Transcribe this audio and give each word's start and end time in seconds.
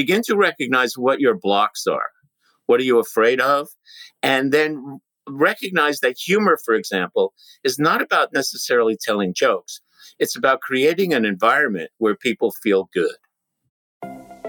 begin 0.00 0.22
to 0.22 0.34
recognize 0.34 0.96
what 0.96 1.20
your 1.20 1.36
blocks 1.36 1.86
are. 1.86 2.08
What 2.64 2.80
are 2.80 2.84
you 2.84 2.98
afraid 2.98 3.38
of? 3.38 3.68
And 4.22 4.50
then 4.50 4.98
recognize 5.28 6.00
that 6.00 6.16
humor, 6.18 6.58
for 6.64 6.74
example, 6.74 7.34
is 7.64 7.78
not 7.78 8.00
about 8.00 8.32
necessarily 8.32 8.96
telling 8.98 9.34
jokes. 9.34 9.82
It's 10.18 10.34
about 10.34 10.62
creating 10.62 11.12
an 11.12 11.26
environment 11.26 11.90
where 11.98 12.16
people 12.16 12.50
feel 12.62 12.88
good. 12.94 13.18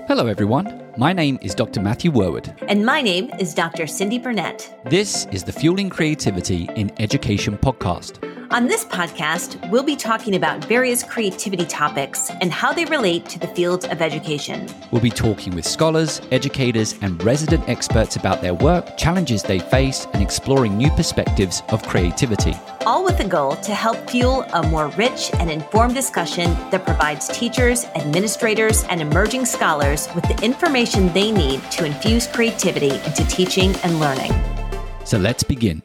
Hello, 0.08 0.28
everyone. 0.28 0.66
My 0.98 1.12
name 1.12 1.38
is 1.42 1.54
Dr. 1.54 1.82
Matthew 1.82 2.12
Worwood. 2.12 2.56
And 2.70 2.86
my 2.86 3.02
name 3.02 3.30
is 3.38 3.54
Dr. 3.54 3.84
Cyndi 3.84 4.24
Burnett. 4.24 4.74
This 4.86 5.26
is 5.34 5.44
the 5.44 5.52
Fueling 5.52 5.90
Creativity 5.90 6.70
in 6.78 6.94
Education 6.98 7.58
podcast. 7.58 8.31
On 8.52 8.68
this 8.68 8.84
podcast, 8.84 9.66
we'll 9.70 9.82
be 9.82 9.96
talking 9.96 10.36
about 10.36 10.66
various 10.66 11.04
creativity 11.04 11.64
topics 11.64 12.30
and 12.42 12.52
how 12.52 12.74
they 12.74 12.84
relate 12.84 13.26
to 13.30 13.40
the 13.40 13.48
field 13.48 13.86
of 13.86 14.02
education. 14.02 14.68
We'll 14.92 15.02
be 15.02 15.10
talking 15.10 15.56
with 15.56 15.66
scholars, 15.66 16.22
educators, 16.32 16.96
and 17.02 17.24
resident 17.24 17.70
experts 17.70 18.18
about 18.18 18.42
their 18.42 18.54
work, 18.54 18.98
challenges 18.98 19.42
they 19.42 19.60
face, 19.60 20.06
and 20.12 20.22
exploring 20.22 20.76
new 20.76 20.90
perspectives 20.92 21.64
of 21.70 21.82
creativity. 21.84 22.54
All 22.86 23.06
with 23.06 23.18
the 23.18 23.24
goal 23.24 23.56
to 23.56 23.74
help 23.74 24.10
fuel 24.10 24.42
a 24.52 24.64
more 24.64 24.90
rich 24.98 25.32
and 25.36 25.50
informed 25.50 25.96
discussion 25.96 26.52
that 26.72 26.86
provides 26.86 27.30
teachers, 27.30 27.86
administrators, 27.96 28.84
and 28.90 29.00
emerging 29.00 29.46
scholars 29.46 30.10
with 30.14 30.26
the 30.26 30.38
information 30.44 31.14
they 31.14 31.32
need 31.32 31.62
to 31.72 31.86
infuse 31.86 32.28
creativity 32.28 32.92
into 33.06 33.26
teaching 33.30 33.74
and 33.86 34.02
learning. 34.02 34.34
So 35.06 35.18
let's 35.18 35.44
begin. 35.44 35.82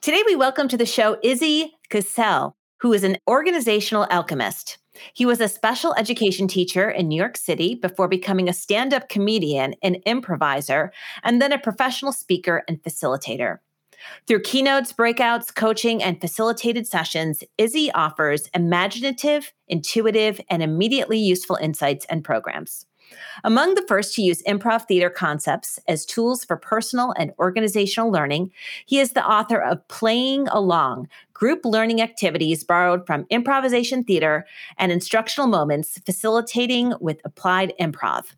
Today, 0.00 0.24
we 0.26 0.34
welcome 0.34 0.66
to 0.68 0.76
the 0.76 0.84
show 0.84 1.18
Izzy 1.22 1.73
Gesell, 1.90 2.54
who 2.80 2.92
is 2.92 3.04
an 3.04 3.18
organizational 3.28 4.06
alchemist. 4.10 4.78
He 5.12 5.26
was 5.26 5.40
a 5.40 5.48
special 5.48 5.94
education 5.94 6.46
teacher 6.46 6.88
in 6.90 7.08
New 7.08 7.16
York 7.16 7.36
City 7.36 7.74
before 7.74 8.08
becoming 8.08 8.48
a 8.48 8.52
stand 8.52 8.94
up 8.94 9.08
comedian 9.08 9.74
and 9.82 9.98
improviser, 10.06 10.92
and 11.22 11.40
then 11.42 11.52
a 11.52 11.58
professional 11.58 12.12
speaker 12.12 12.62
and 12.68 12.82
facilitator. 12.82 13.58
Through 14.26 14.42
keynotes, 14.42 14.92
breakouts, 14.92 15.54
coaching, 15.54 16.02
and 16.02 16.20
facilitated 16.20 16.86
sessions, 16.86 17.42
Izzy 17.58 17.90
offers 17.92 18.48
imaginative, 18.54 19.52
intuitive, 19.66 20.40
and 20.50 20.62
immediately 20.62 21.18
useful 21.18 21.56
insights 21.56 22.04
and 22.10 22.22
programs. 22.22 22.86
Among 23.44 23.74
the 23.74 23.84
first 23.86 24.14
to 24.14 24.22
use 24.22 24.42
improv 24.42 24.86
theater 24.86 25.10
concepts 25.10 25.78
as 25.88 26.06
tools 26.06 26.44
for 26.44 26.56
personal 26.56 27.14
and 27.16 27.32
organizational 27.38 28.10
learning, 28.10 28.50
he 28.86 28.98
is 28.98 29.12
the 29.12 29.26
author 29.26 29.60
of 29.60 29.86
Playing 29.88 30.48
Along 30.48 31.08
Group 31.44 31.66
Learning 31.66 32.00
Activities 32.00 32.64
Borrowed 32.64 33.06
from 33.06 33.26
Improvisation 33.28 34.02
Theater 34.02 34.46
and 34.78 34.90
Instructional 34.90 35.46
Moments 35.46 36.00
Facilitating 36.06 36.94
with 37.02 37.20
Applied 37.22 37.74
Improv. 37.78 38.32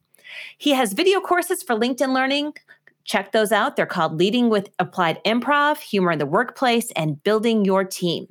He 0.59 0.71
has 0.73 0.93
video 0.93 1.21
courses 1.21 1.63
for 1.63 1.77
LinkedIn 1.77 2.13
Learning. 2.13 2.53
Check 3.05 3.31
those 3.31 3.53
out. 3.53 3.77
They're 3.77 3.87
called 3.87 4.19
Leading 4.19 4.49
with 4.49 4.71
Applied 4.81 5.23
Improv, 5.25 5.79
Humor 5.79 6.11
in 6.11 6.19
the 6.19 6.27
Workplace, 6.27 6.91
and 6.97 7.23
Building 7.23 7.65
Your 7.65 7.85
Team. 7.85 8.27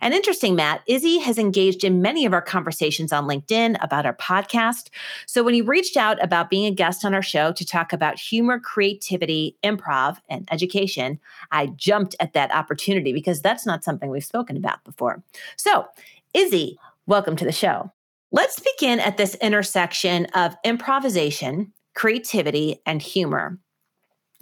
And 0.00 0.14
interesting, 0.14 0.54
Matt, 0.54 0.82
Izzy 0.86 1.18
has 1.18 1.38
engaged 1.38 1.84
in 1.84 2.02
many 2.02 2.26
of 2.26 2.32
our 2.32 2.42
conversations 2.42 3.12
on 3.12 3.26
LinkedIn 3.26 3.76
about 3.82 4.06
our 4.06 4.16
podcast. 4.16 4.88
So 5.26 5.42
when 5.42 5.54
he 5.54 5.62
reached 5.62 5.96
out 5.96 6.22
about 6.22 6.50
being 6.50 6.66
a 6.66 6.74
guest 6.74 7.04
on 7.04 7.14
our 7.14 7.22
show 7.22 7.52
to 7.52 7.64
talk 7.64 7.92
about 7.92 8.18
humor, 8.18 8.58
creativity, 8.58 9.56
improv, 9.62 10.18
and 10.28 10.48
education, 10.50 11.18
I 11.50 11.66
jumped 11.66 12.16
at 12.20 12.32
that 12.34 12.52
opportunity 12.52 13.12
because 13.12 13.40
that's 13.40 13.66
not 13.66 13.84
something 13.84 14.10
we've 14.10 14.24
spoken 14.24 14.56
about 14.56 14.84
before. 14.84 15.22
So, 15.56 15.86
Izzy, 16.34 16.78
welcome 17.06 17.36
to 17.36 17.44
the 17.44 17.52
show. 17.52 17.92
Let's 18.32 18.60
begin 18.60 19.00
at 19.00 19.16
this 19.16 19.34
intersection 19.36 20.26
of 20.34 20.56
improvisation, 20.64 21.72
creativity, 21.94 22.82
and 22.84 23.00
humor. 23.00 23.58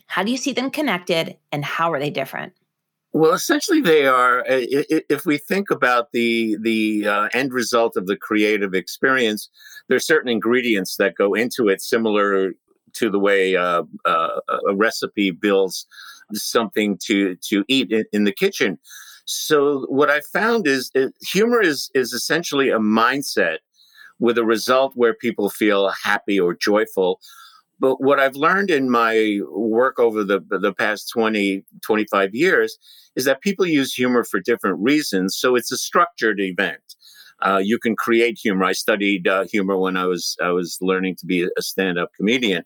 How 0.06 0.22
do 0.22 0.30
you 0.30 0.36
see 0.36 0.52
them 0.52 0.70
connected 0.70 1.36
and 1.52 1.64
how 1.64 1.92
are 1.92 2.00
they 2.00 2.10
different? 2.10 2.52
Well, 3.14 3.32
essentially, 3.32 3.80
they 3.80 4.06
are. 4.06 4.44
If 4.48 5.24
we 5.24 5.38
think 5.38 5.70
about 5.70 6.10
the 6.12 6.56
the 6.60 7.06
uh, 7.06 7.28
end 7.32 7.52
result 7.52 7.96
of 7.96 8.06
the 8.06 8.16
creative 8.16 8.74
experience, 8.74 9.48
there 9.88 9.96
are 9.96 10.00
certain 10.00 10.28
ingredients 10.30 10.96
that 10.96 11.14
go 11.14 11.32
into 11.34 11.68
it, 11.68 11.80
similar 11.80 12.54
to 12.94 13.10
the 13.10 13.20
way 13.20 13.54
uh, 13.56 13.84
uh, 14.04 14.40
a 14.68 14.74
recipe 14.74 15.30
builds 15.30 15.86
something 16.32 16.98
to 17.06 17.36
to 17.50 17.64
eat 17.68 17.92
in, 17.92 18.04
in 18.12 18.24
the 18.24 18.32
kitchen. 18.32 18.78
So, 19.26 19.86
what 19.88 20.10
I 20.10 20.20
found 20.32 20.66
is 20.66 20.90
humor 21.30 21.60
is 21.62 21.90
is 21.94 22.12
essentially 22.12 22.70
a 22.70 22.80
mindset 22.80 23.58
with 24.18 24.38
a 24.38 24.44
result 24.44 24.92
where 24.94 25.14
people 25.14 25.50
feel 25.50 25.90
happy 26.04 26.38
or 26.40 26.54
joyful 26.54 27.20
but 27.84 28.00
what 28.00 28.18
I've 28.18 28.34
learned 28.34 28.70
in 28.70 28.88
my 28.88 29.40
work 29.50 29.98
over 29.98 30.24
the, 30.24 30.40
the 30.48 30.72
past 30.72 31.10
20, 31.12 31.66
25 31.82 32.34
years 32.34 32.78
is 33.14 33.26
that 33.26 33.42
people 33.42 33.66
use 33.66 33.92
humor 33.92 34.24
for 34.24 34.40
different 34.40 34.78
reasons. 34.80 35.36
So 35.36 35.54
it's 35.54 35.70
a 35.70 35.76
structured 35.76 36.40
event. 36.40 36.80
Uh, 37.42 37.60
you 37.62 37.78
can 37.78 37.94
create 37.94 38.38
humor. 38.42 38.64
I 38.64 38.72
studied 38.72 39.28
uh, 39.28 39.44
humor 39.52 39.76
when 39.76 39.98
I 39.98 40.06
was 40.06 40.34
I 40.42 40.48
was 40.48 40.78
learning 40.80 41.16
to 41.16 41.26
be 41.26 41.42
a 41.42 41.60
stand-up 41.60 42.08
comedian. 42.16 42.64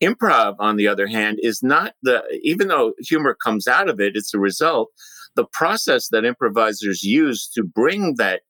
Improv, 0.00 0.54
on 0.60 0.76
the 0.76 0.86
other 0.86 1.08
hand, 1.08 1.40
is 1.42 1.60
not 1.60 1.94
the 2.04 2.22
even 2.44 2.68
though 2.68 2.92
humor 3.00 3.34
comes 3.34 3.66
out 3.66 3.88
of 3.88 3.98
it, 3.98 4.14
it's 4.14 4.32
a 4.32 4.38
result. 4.38 4.90
The 5.34 5.46
process 5.46 6.06
that 6.10 6.24
improvisers 6.24 7.02
use 7.02 7.48
to 7.48 7.64
bring 7.64 8.14
that 8.18 8.42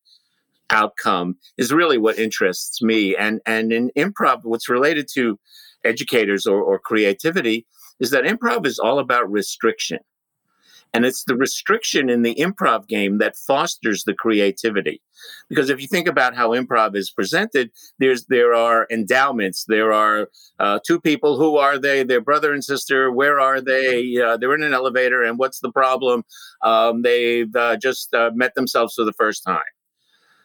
outcome 0.68 1.36
is 1.56 1.72
really 1.72 1.96
what 1.96 2.18
interests 2.18 2.82
me. 2.82 3.16
And 3.16 3.40
and 3.46 3.72
in 3.72 3.90
improv, 3.96 4.40
what's 4.42 4.68
related 4.68 5.08
to 5.14 5.38
educators 5.84 6.46
or, 6.46 6.62
or 6.62 6.78
creativity 6.78 7.66
is 8.00 8.10
that 8.10 8.24
improv 8.24 8.66
is 8.66 8.78
all 8.78 8.98
about 8.98 9.30
restriction. 9.30 9.98
And 10.94 11.06
it's 11.06 11.24
the 11.24 11.36
restriction 11.36 12.10
in 12.10 12.20
the 12.20 12.34
improv 12.34 12.86
game 12.86 13.16
that 13.18 13.36
fosters 13.36 14.04
the 14.04 14.12
creativity. 14.12 15.00
Because 15.48 15.70
if 15.70 15.80
you 15.80 15.88
think 15.88 16.06
about 16.06 16.34
how 16.34 16.50
improv 16.50 16.94
is 16.94 17.10
presented, 17.10 17.70
there's 17.98 18.26
there 18.26 18.52
are 18.52 18.86
endowments. 18.90 19.64
There 19.66 19.92
are 19.92 20.28
uh, 20.58 20.80
two 20.86 21.00
people. 21.00 21.38
Who 21.38 21.56
are 21.56 21.78
they? 21.78 22.02
Their 22.02 22.20
brother 22.20 22.52
and 22.52 22.62
sister. 22.62 23.10
Where 23.10 23.40
are 23.40 23.60
they? 23.60 24.20
Uh, 24.20 24.36
they're 24.36 24.54
in 24.54 24.62
an 24.62 24.74
elevator, 24.74 25.22
and 25.22 25.38
what's 25.38 25.60
the 25.60 25.72
problem? 25.72 26.24
Um, 26.60 27.00
they've 27.00 27.54
uh, 27.56 27.78
just 27.78 28.12
uh, 28.12 28.30
met 28.34 28.54
themselves 28.54 28.94
for 28.94 29.04
the 29.04 29.14
first 29.14 29.44
time. 29.44 29.62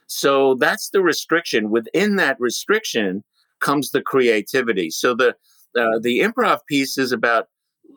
So 0.08 0.56
that's 0.56 0.90
the 0.92 1.02
restriction. 1.02 1.70
Within 1.70 2.16
that 2.16 2.40
restriction, 2.40 3.26
comes 3.60 3.92
the 3.92 4.02
creativity. 4.02 4.90
So 4.90 5.14
the 5.14 5.36
uh, 5.78 6.00
the 6.02 6.20
improv 6.20 6.60
piece 6.68 6.98
is 6.98 7.12
about 7.12 7.48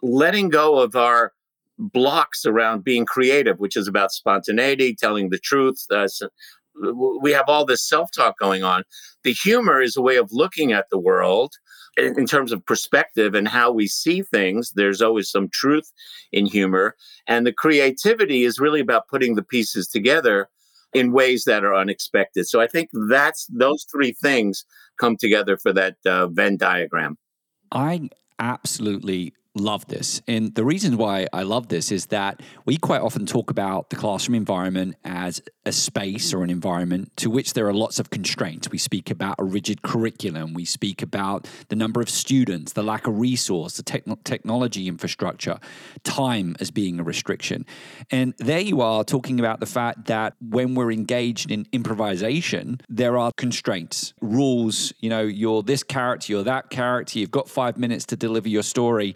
letting 0.02 0.48
go 0.48 0.78
of 0.78 0.96
our 0.96 1.32
blocks 1.78 2.44
around 2.44 2.84
being 2.84 3.06
creative, 3.06 3.58
which 3.58 3.76
is 3.76 3.88
about 3.88 4.12
spontaneity, 4.12 4.94
telling 4.94 5.30
the 5.30 5.38
truth. 5.38 5.84
Uh, 5.90 6.08
so 6.08 6.28
we 7.20 7.32
have 7.32 7.48
all 7.48 7.64
this 7.64 7.86
self 7.86 8.10
talk 8.14 8.38
going 8.38 8.62
on. 8.62 8.82
The 9.24 9.32
humor 9.32 9.80
is 9.80 9.96
a 9.96 10.02
way 10.02 10.16
of 10.16 10.28
looking 10.32 10.72
at 10.72 10.86
the 10.90 10.98
world 10.98 11.52
in, 11.96 12.18
in, 12.18 12.26
terms 12.26 12.52
of 12.52 12.64
perspective 12.64 13.34
and 13.34 13.48
how 13.48 13.70
we 13.70 13.86
see 13.86 14.22
things. 14.22 14.72
There's 14.74 15.02
always 15.02 15.30
some 15.30 15.48
truth 15.48 15.90
in 16.32 16.46
humor. 16.46 16.96
And 17.26 17.46
the 17.46 17.52
creativity 17.52 18.44
is 18.44 18.60
really 18.60 18.80
about 18.80 19.08
putting 19.08 19.34
the 19.34 19.42
pieces 19.42 19.88
together 19.88 20.48
in 20.92 21.12
ways 21.12 21.44
that 21.44 21.64
are 21.64 21.74
unexpected. 21.74 22.46
So 22.46 22.60
I 22.60 22.66
think 22.66 22.90
that's 23.08 23.46
those 23.50 23.86
three 23.90 24.12
things 24.12 24.64
come 24.98 25.16
together 25.16 25.56
for 25.56 25.72
that 25.72 25.96
uh, 26.06 26.28
Venn 26.28 26.56
diagram. 26.56 27.16
I 27.72 28.10
absolutely 28.38 29.34
love 29.56 29.86
this. 29.86 30.22
And 30.28 30.54
the 30.54 30.64
reason 30.64 30.96
why 30.96 31.26
I 31.32 31.42
love 31.42 31.68
this 31.68 31.90
is 31.90 32.06
that 32.06 32.40
we 32.64 32.76
quite 32.76 33.00
often 33.00 33.26
talk 33.26 33.50
about 33.50 33.90
the 33.90 33.96
classroom 33.96 34.36
environment 34.36 34.94
as 35.04 35.42
a 35.66 35.72
space 35.72 36.32
or 36.32 36.44
an 36.44 36.50
environment 36.50 37.16
to 37.16 37.28
which 37.28 37.52
there 37.54 37.66
are 37.66 37.74
lots 37.74 37.98
of 37.98 38.10
constraints. 38.10 38.70
We 38.70 38.78
speak 38.78 39.10
about 39.10 39.36
a 39.38 39.44
rigid 39.44 39.82
curriculum, 39.82 40.54
we 40.54 40.64
speak 40.64 41.02
about 41.02 41.48
the 41.68 41.76
number 41.76 42.00
of 42.00 42.08
students, 42.08 42.72
the 42.72 42.82
lack 42.82 43.06
of 43.06 43.18
resource, 43.18 43.76
the 43.76 43.82
technology 43.82 44.88
infrastructure, 44.88 45.58
time 46.04 46.56
as 46.60 46.70
being 46.70 47.00
a 47.00 47.02
restriction. 47.02 47.66
And 48.10 48.34
there 48.38 48.60
you 48.60 48.80
are 48.80 49.04
talking 49.04 49.40
about 49.40 49.60
the 49.60 49.66
fact 49.66 50.06
that 50.06 50.34
when 50.40 50.74
we're 50.74 50.92
engaged 50.92 51.50
in 51.50 51.66
improvisation, 51.72 52.80
there 52.88 53.18
are 53.18 53.32
constraints, 53.32 54.14
rules, 54.20 54.92
you 55.00 55.10
know, 55.10 55.22
you're 55.22 55.62
this 55.62 55.82
character, 55.82 56.32
you're 56.32 56.44
that 56.44 56.70
character, 56.70 57.18
you've 57.18 57.30
got 57.30 57.48
5 57.48 57.76
minutes 57.76 58.06
to 58.06 58.16
deliver 58.16 58.48
your 58.48 58.62
story 58.62 59.14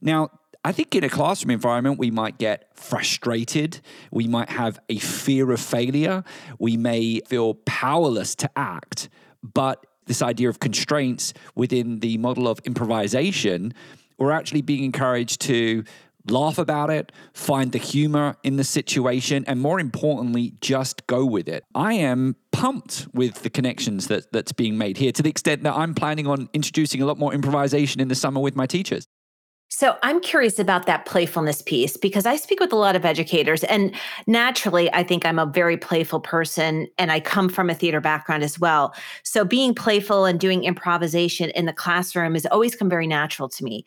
now, 0.00 0.30
I 0.64 0.72
think 0.72 0.94
in 0.94 1.04
a 1.04 1.08
classroom 1.08 1.50
environment, 1.50 1.98
we 1.98 2.10
might 2.10 2.38
get 2.38 2.68
frustrated. 2.74 3.80
We 4.10 4.26
might 4.26 4.50
have 4.50 4.78
a 4.90 4.98
fear 4.98 5.52
of 5.52 5.60
failure. 5.60 6.22
We 6.58 6.76
may 6.76 7.20
feel 7.20 7.54
powerless 7.54 8.34
to 8.36 8.50
act. 8.56 9.08
But 9.42 9.86
this 10.06 10.20
idea 10.20 10.50
of 10.50 10.60
constraints 10.60 11.32
within 11.54 12.00
the 12.00 12.18
model 12.18 12.46
of 12.46 12.60
improvisation, 12.64 13.72
we're 14.18 14.32
actually 14.32 14.60
being 14.60 14.84
encouraged 14.84 15.40
to 15.42 15.84
laugh 16.28 16.58
about 16.58 16.90
it, 16.90 17.12
find 17.32 17.72
the 17.72 17.78
humor 17.78 18.36
in 18.42 18.56
the 18.56 18.64
situation, 18.64 19.44
and 19.46 19.60
more 19.60 19.80
importantly, 19.80 20.52
just 20.60 21.06
go 21.06 21.24
with 21.24 21.48
it. 21.48 21.64
I 21.74 21.94
am 21.94 22.36
pumped 22.52 23.06
with 23.14 23.42
the 23.42 23.50
connections 23.50 24.08
that 24.08 24.30
that's 24.32 24.52
being 24.52 24.76
made 24.76 24.98
here. 24.98 25.12
To 25.12 25.22
the 25.22 25.30
extent 25.30 25.62
that 25.62 25.74
I'm 25.74 25.94
planning 25.94 26.26
on 26.26 26.48
introducing 26.52 27.00
a 27.00 27.06
lot 27.06 27.18
more 27.18 27.32
improvisation 27.32 28.00
in 28.00 28.08
the 28.08 28.14
summer 28.14 28.40
with 28.40 28.54
my 28.54 28.66
teachers. 28.66 29.06
So 29.72 29.96
I'm 30.02 30.20
curious 30.20 30.58
about 30.58 30.86
that 30.86 31.06
playfulness 31.06 31.62
piece 31.62 31.96
because 31.96 32.26
I 32.26 32.34
speak 32.34 32.58
with 32.58 32.72
a 32.72 32.76
lot 32.76 32.96
of 32.96 33.04
educators 33.04 33.62
and 33.64 33.94
naturally 34.26 34.92
I 34.92 35.04
think 35.04 35.24
I'm 35.24 35.38
a 35.38 35.46
very 35.46 35.76
playful 35.76 36.18
person 36.18 36.88
and 36.98 37.12
I 37.12 37.20
come 37.20 37.48
from 37.48 37.70
a 37.70 37.74
theater 37.74 38.00
background 38.00 38.42
as 38.42 38.58
well. 38.58 38.92
So 39.22 39.44
being 39.44 39.72
playful 39.72 40.24
and 40.24 40.40
doing 40.40 40.64
improvisation 40.64 41.50
in 41.50 41.66
the 41.66 41.72
classroom 41.72 42.34
has 42.34 42.46
always 42.46 42.74
come 42.74 42.88
very 42.88 43.06
natural 43.06 43.48
to 43.48 43.62
me. 43.64 43.84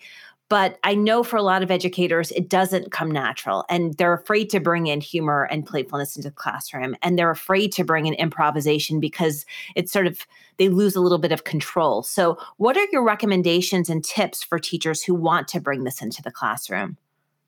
But 0.53 0.77
I 0.83 0.93
know 0.93 1.23
for 1.23 1.35
a 1.35 1.41
lot 1.41 1.63
of 1.63 1.71
educators, 1.71 2.29
it 2.29 2.47
doesn't 2.47 2.91
come 2.91 3.09
natural 3.09 3.65
and 3.69 3.95
they're 3.95 4.13
afraid 4.13 4.51
to 4.51 4.59
bring 4.59 4.85
in 4.85 5.01
humor 5.01 5.45
and 5.49 5.65
playfulness 5.65 6.15
into 6.15 6.29
the 6.29 6.35
classroom. 6.35 6.95
And 7.01 7.17
they're 7.17 7.31
afraid 7.31 7.71
to 7.71 7.83
bring 7.83 8.05
in 8.05 8.13
improvisation 8.13 8.99
because 8.99 9.47
it's 9.75 9.91
sort 9.91 10.05
of, 10.05 10.27
they 10.57 10.69
lose 10.69 10.95
a 10.95 11.01
little 11.01 11.17
bit 11.17 11.31
of 11.31 11.43
control. 11.43 12.03
So, 12.03 12.37
what 12.57 12.77
are 12.77 12.85
your 12.91 13.01
recommendations 13.01 13.89
and 13.89 14.03
tips 14.03 14.43
for 14.43 14.59
teachers 14.59 15.01
who 15.01 15.15
want 15.15 15.47
to 15.47 15.59
bring 15.59 15.85
this 15.85 16.03
into 16.03 16.21
the 16.21 16.29
classroom? 16.29 16.97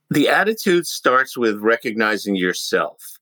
The 0.09 0.27
attitude 0.27 0.87
starts 0.87 1.37
with 1.37 1.59
recognizing 1.59 2.35
yourself. 2.35 3.19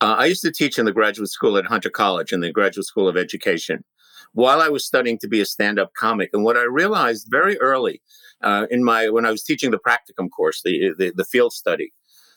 Uh, 0.00 0.14
I 0.16 0.26
used 0.26 0.42
to 0.42 0.52
teach 0.52 0.78
in 0.78 0.84
the 0.84 0.92
graduate 0.92 1.30
school 1.30 1.56
at 1.56 1.66
Hunter 1.66 1.90
College 1.90 2.32
in 2.32 2.38
the 2.38 2.52
Graduate 2.52 2.86
School 2.86 3.08
of 3.08 3.16
Education 3.16 3.82
while 4.34 4.60
I 4.60 4.68
was 4.68 4.84
studying 4.84 5.18
to 5.18 5.28
be 5.28 5.40
a 5.40 5.46
stand 5.46 5.80
up 5.80 5.94
comic. 5.94 6.30
And 6.32 6.44
what 6.44 6.56
I 6.56 6.62
realized 6.62 7.28
very 7.30 7.58
early 7.58 8.00
uh, 8.42 8.66
in 8.70 8.84
my 8.84 9.08
when 9.08 9.26
I 9.26 9.30
was 9.30 9.42
teaching 9.42 9.70
the 9.70 9.78
practicum 9.78 10.30
course, 10.30 10.62
the 10.62 10.94
the, 10.98 11.12
the 11.14 11.24
field 11.24 11.52
study, 11.52 11.92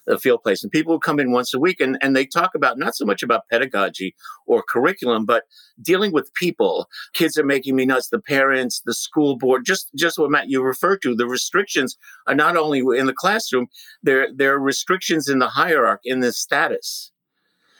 the 0.05 0.19
field 0.19 0.43
place, 0.43 0.63
and 0.63 0.71
people 0.71 0.93
would 0.93 1.01
come 1.01 1.19
in 1.19 1.31
once 1.31 1.53
a 1.53 1.59
week 1.59 1.79
and, 1.79 1.97
and 2.01 2.15
they 2.15 2.25
talk 2.25 2.55
about 2.55 2.77
not 2.77 2.95
so 2.95 3.05
much 3.05 3.23
about 3.23 3.47
pedagogy 3.49 4.15
or 4.45 4.63
curriculum, 4.63 5.25
but 5.25 5.43
dealing 5.81 6.11
with 6.11 6.33
people. 6.33 6.87
Kids 7.13 7.37
are 7.37 7.43
making 7.43 7.75
me 7.75 7.85
nuts. 7.85 8.09
The 8.09 8.19
parents, 8.19 8.81
the 8.85 8.93
school 8.93 9.37
board, 9.37 9.65
just 9.65 9.89
just 9.95 10.17
what 10.17 10.31
Matt 10.31 10.49
you 10.49 10.61
referred 10.61 11.01
to. 11.03 11.15
The 11.15 11.27
restrictions 11.27 11.97
are 12.27 12.35
not 12.35 12.57
only 12.57 12.79
in 12.97 13.05
the 13.05 13.13
classroom; 13.13 13.67
there 14.03 14.27
there 14.33 14.53
are 14.53 14.59
restrictions 14.59 15.27
in 15.27 15.39
the 15.39 15.49
hierarchy, 15.49 16.09
in 16.09 16.21
the 16.21 16.31
status 16.31 17.11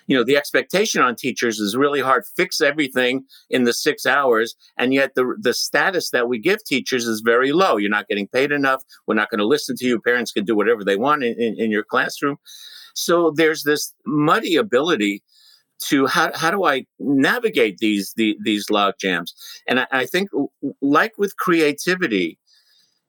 you 0.08 0.18
know 0.18 0.24
the 0.24 0.38
expectation 0.38 1.02
on 1.02 1.16
teachers 1.16 1.60
is 1.60 1.76
really 1.76 2.02
hard. 2.02 2.24
Fix 2.36 2.62
everything 2.62 3.26
in 3.50 3.64
the 3.66 3.74
six 3.74 4.06
hours 4.06 4.56
and 4.78 4.94
yet 4.94 5.16
the 5.16 5.36
the 5.40 5.54
status 5.54 6.10
that 6.12 6.28
we 6.28 6.40
give 6.40 6.64
teachers 6.64 7.06
is 7.06 7.22
very 7.22 7.52
low. 7.52 7.78
You're 7.78 7.90
not 7.90 8.08
getting 8.08 8.28
paid 8.28 8.52
enough. 8.52 8.84
We're 9.06 9.16
not 9.16 9.30
going 9.30 9.40
to 9.40 9.48
listen 9.48 9.76
to 9.78 9.86
you. 9.86 10.02
Parents 10.02 10.32
can 10.32 10.46
do 10.46 10.56
whatever 10.56 10.84
they 10.84 10.96
want 10.96 11.24
in, 11.24 11.40
in, 11.40 11.60
in 11.60 11.72
your 11.72 11.84
classroom. 11.84 12.38
So 12.96 13.32
there's 13.32 13.64
this 13.64 13.94
muddy 14.06 14.56
ability 14.56 15.24
to 15.80 16.08
how, 16.08 16.32
how 16.34 16.52
do 16.52 16.66
I 16.66 16.86
navigate 17.00 17.78
these 17.78 18.14
the, 18.16 18.38
these 18.44 18.70
log 18.70 18.96
jams? 19.00 19.34
And 19.68 19.82
I, 19.82 19.88
I 19.92 20.06
think, 20.06 20.30
like 20.82 21.14
with 21.18 21.38
creativity, 21.38 22.40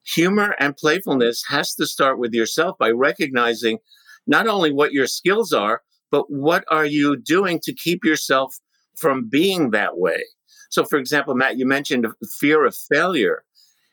humor 0.04 0.54
and 0.58 0.76
playfulness 0.76 1.44
has 1.48 1.74
to 1.76 1.86
start 1.86 2.18
with 2.18 2.32
yourself 2.32 2.76
by 2.78 2.90
recognizing 2.90 3.78
not 4.26 4.46
only 4.46 4.72
what 4.72 4.92
your 4.92 5.06
skills 5.06 5.52
are, 5.52 5.82
but 6.10 6.30
what 6.30 6.64
are 6.68 6.86
you 6.86 7.16
doing 7.16 7.60
to 7.64 7.74
keep 7.74 8.04
yourself 8.04 8.56
from 8.96 9.28
being 9.28 9.70
that 9.70 9.98
way? 9.98 10.22
So, 10.70 10.84
for 10.84 10.98
example, 10.98 11.34
Matt, 11.34 11.58
you 11.58 11.66
mentioned 11.66 12.06
fear 12.38 12.64
of 12.64 12.76
failure. 12.76 13.44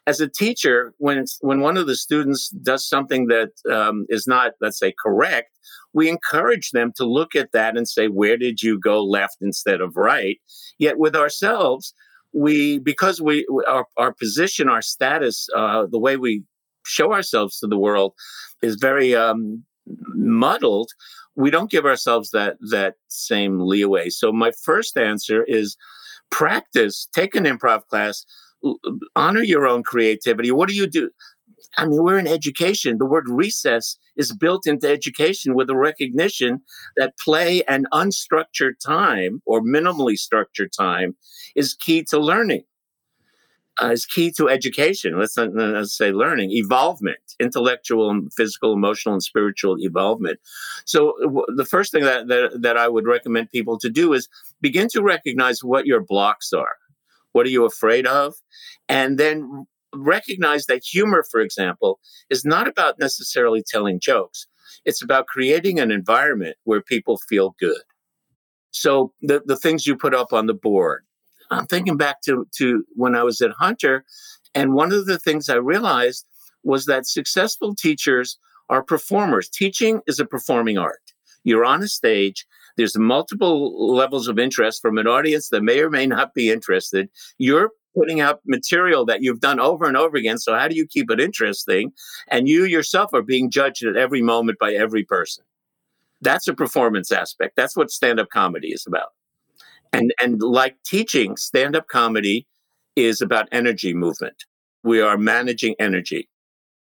As 0.08 0.20
a 0.20 0.28
teacher, 0.28 0.94
when 0.98 1.18
it's, 1.18 1.38
when 1.42 1.62
one 1.62 1.78
of 1.78 1.88
the 1.88 1.96
students 1.96 2.50
does 2.50 2.88
something 2.88 3.28
that 3.28 3.52
um, 3.72 4.06
is 4.10 4.28
not, 4.28 4.52
let's 4.62 4.78
say, 4.78 4.94
correct, 5.00 5.50
we 5.94 6.10
encourage 6.10 6.72
them 6.72 6.92
to 6.98 7.06
look 7.06 7.36
at 7.36 7.54
that 7.54 7.76
and 7.76 7.88
say, 7.88 8.08
"Where 8.08 8.38
did 8.38 8.62
you 8.62 8.78
go 8.78 9.02
left 9.02 9.38
instead 9.42 9.82
of 9.82 9.96
right?" 9.96 10.38
Yet 10.78 11.00
with 11.00 11.16
ourselves, 11.16 11.94
we 12.34 12.80
because 12.80 13.22
we 13.22 13.48
our, 13.66 13.88
our 13.98 14.14
position, 14.14 14.70
our 14.70 14.82
status, 14.82 15.48
uh, 15.56 15.88
the 15.90 15.98
way 15.98 16.18
we 16.18 16.44
show 16.86 17.14
ourselves 17.14 17.60
to 17.60 17.68
the 17.68 17.78
world 17.78 18.14
is 18.62 18.76
very 18.76 19.16
um, 19.16 19.64
muddled 20.14 20.90
we 21.36 21.52
don't 21.52 21.72
give 21.72 21.86
ourselves 21.86 22.32
that 22.32 22.58
that 22.72 22.96
same 23.08 23.60
leeway. 23.60 24.10
So 24.10 24.32
my 24.32 24.52
first 24.64 24.98
answer 24.98 25.44
is 25.44 25.78
practice, 26.32 27.08
take 27.14 27.36
an 27.36 27.46
improv 27.46 27.86
class, 27.88 28.26
honor 29.16 29.44
your 29.44 29.68
own 29.68 29.84
creativity. 29.84 30.52
What 30.52 30.70
do 30.70 30.76
you 30.76 30.88
do? 30.88 31.10
I 31.78 31.86
mean, 31.86 32.02
we're 32.04 32.20
in 32.20 32.28
education. 32.28 32.98
The 32.98 33.06
word 33.06 33.26
recess 33.28 33.98
is 34.16 34.34
built 34.34 34.66
into 34.66 34.90
education 34.90 35.56
with 35.56 35.70
a 35.70 35.76
recognition 35.76 36.62
that 36.96 37.18
play 37.18 37.64
and 37.68 37.86
unstructured 37.94 38.74
time 38.86 39.42
or 39.46 39.62
minimally 39.62 40.16
structured 40.16 40.72
time 40.78 41.16
is 41.56 41.74
key 41.74 42.04
to 42.10 42.20
learning 42.20 42.64
uh, 43.82 43.92
is 43.92 44.06
key 44.06 44.32
to 44.32 44.50
education. 44.50 45.20
Let's 45.20 45.38
not 45.38 45.54
let's 45.54 45.98
say 45.98 46.12
learning, 46.12 46.52
evolvement, 46.52 47.20
intellectual 47.40 48.10
and 48.10 48.32
physical, 48.34 48.74
emotional, 48.74 49.14
and 49.14 49.24
spiritual 49.24 49.76
evolvement. 49.80 50.40
So 50.86 51.14
w- 51.22 51.46
the 51.56 51.66
first 51.66 51.92
thing 51.92 52.04
that, 52.04 52.28
that 52.28 52.62
that 52.62 52.78
I 52.78 52.88
would 52.88 53.06
recommend 53.06 53.52
people 53.52 53.78
to 53.80 53.90
do 53.90 54.14
is 54.14 54.30
begin 54.62 54.88
to 54.90 55.02
recognize 55.02 55.64
what 55.64 55.86
your 55.86 56.02
blocks 56.02 56.54
are. 56.54 56.78
What 57.34 57.46
are 57.46 57.50
you 57.50 57.66
afraid 57.66 58.08
of? 58.08 58.36
And 58.88 59.18
then 59.18 59.68
recognize 59.94 60.66
that 60.66 60.84
humor, 60.84 61.24
for 61.30 61.42
example, 61.42 62.00
is 62.30 62.46
not 62.46 62.68
about 62.68 63.00
necessarily 63.00 63.64
telling 63.66 64.00
jokes. 64.00 64.48
It's 64.86 65.02
about 65.02 65.28
creating 65.28 65.80
an 65.80 65.92
environment 65.92 66.58
where 66.64 66.82
people 66.82 67.18
feel 67.30 67.56
good. 67.60 67.82
So 68.72 69.14
the, 69.22 69.42
the 69.46 69.56
things 69.56 69.88
you 69.88 69.96
put 69.96 70.14
up 70.14 70.34
on 70.34 70.48
the 70.48 70.54
board, 70.54 71.04
I'm 71.52 71.68
thinking 71.68 71.98
back 71.98 72.22
to, 72.24 72.48
to 72.58 72.84
when 72.96 73.16
I 73.16 73.24
was 73.24 73.42
at 73.42 73.52
Hunter, 73.52 74.06
and 74.54 74.74
one 74.74 74.92
of 74.92 75.06
the 75.06 75.20
things 75.20 75.50
I 75.50 75.56
realized 75.56 76.26
was 76.64 76.86
that 76.86 77.08
successful 77.08 77.76
teachers 77.76 78.38
are 78.70 78.84
performers. 78.84 79.50
Teaching 79.50 80.02
is 80.08 80.20
a 80.20 80.26
performing 80.26 80.78
art. 80.78 81.02
You're 81.44 81.66
on 81.66 81.84
a 81.84 81.88
stage. 81.88 82.46
There's 82.78 82.98
multiple 82.98 83.94
levels 83.96 84.28
of 84.28 84.40
interest 84.40 84.82
from 84.82 84.98
an 84.98 85.08
audience 85.08 85.50
that 85.50 85.62
may 85.62 85.80
or 85.80 85.90
may 85.90 86.08
not 86.08 86.34
be 86.34 86.50
interested. 86.50 87.10
You're 87.38 87.70
putting 87.96 88.20
out 88.20 88.42
material 88.46 89.06
that 89.06 89.22
you've 89.22 89.40
done 89.40 89.60
over 89.60 89.86
and 89.86 89.96
over 89.96 90.18
again. 90.18 90.38
So 90.38 90.56
how 90.56 90.68
do 90.68 90.76
you 90.76 90.86
keep 90.86 91.10
it 91.12 91.22
interesting? 91.22 91.92
And 92.30 92.50
you 92.50 92.66
yourself 92.66 93.14
are 93.14 93.22
being 93.22 93.50
judged 93.50 93.86
at 93.86 93.96
every 93.96 94.22
moment 94.22 94.60
by 94.60 94.74
every 94.74 95.04
person. 95.06 95.46
That's 96.22 96.48
a 96.48 96.54
performance 96.54 97.12
aspect. 97.12 97.56
That's 97.56 97.78
what 97.78 97.92
stand-up 97.92 98.30
comedy 98.30 98.70
is 98.70 98.86
about. 98.88 99.10
And 99.96 100.14
and 100.22 100.42
like 100.42 100.76
teaching, 100.86 101.38
stand-up 101.38 101.88
comedy 101.88 102.48
is 102.96 103.22
about 103.22 103.48
energy 103.52 103.94
movement. 103.94 104.44
We 104.84 105.02
are 105.02 105.18
managing 105.18 105.76
energy. 105.80 106.30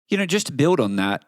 You 0.09 0.19
know, 0.19 0.27
just 0.27 0.49
to 0.49 0.53
build 0.53 0.79
on 0.79 0.97
that, 0.97 1.25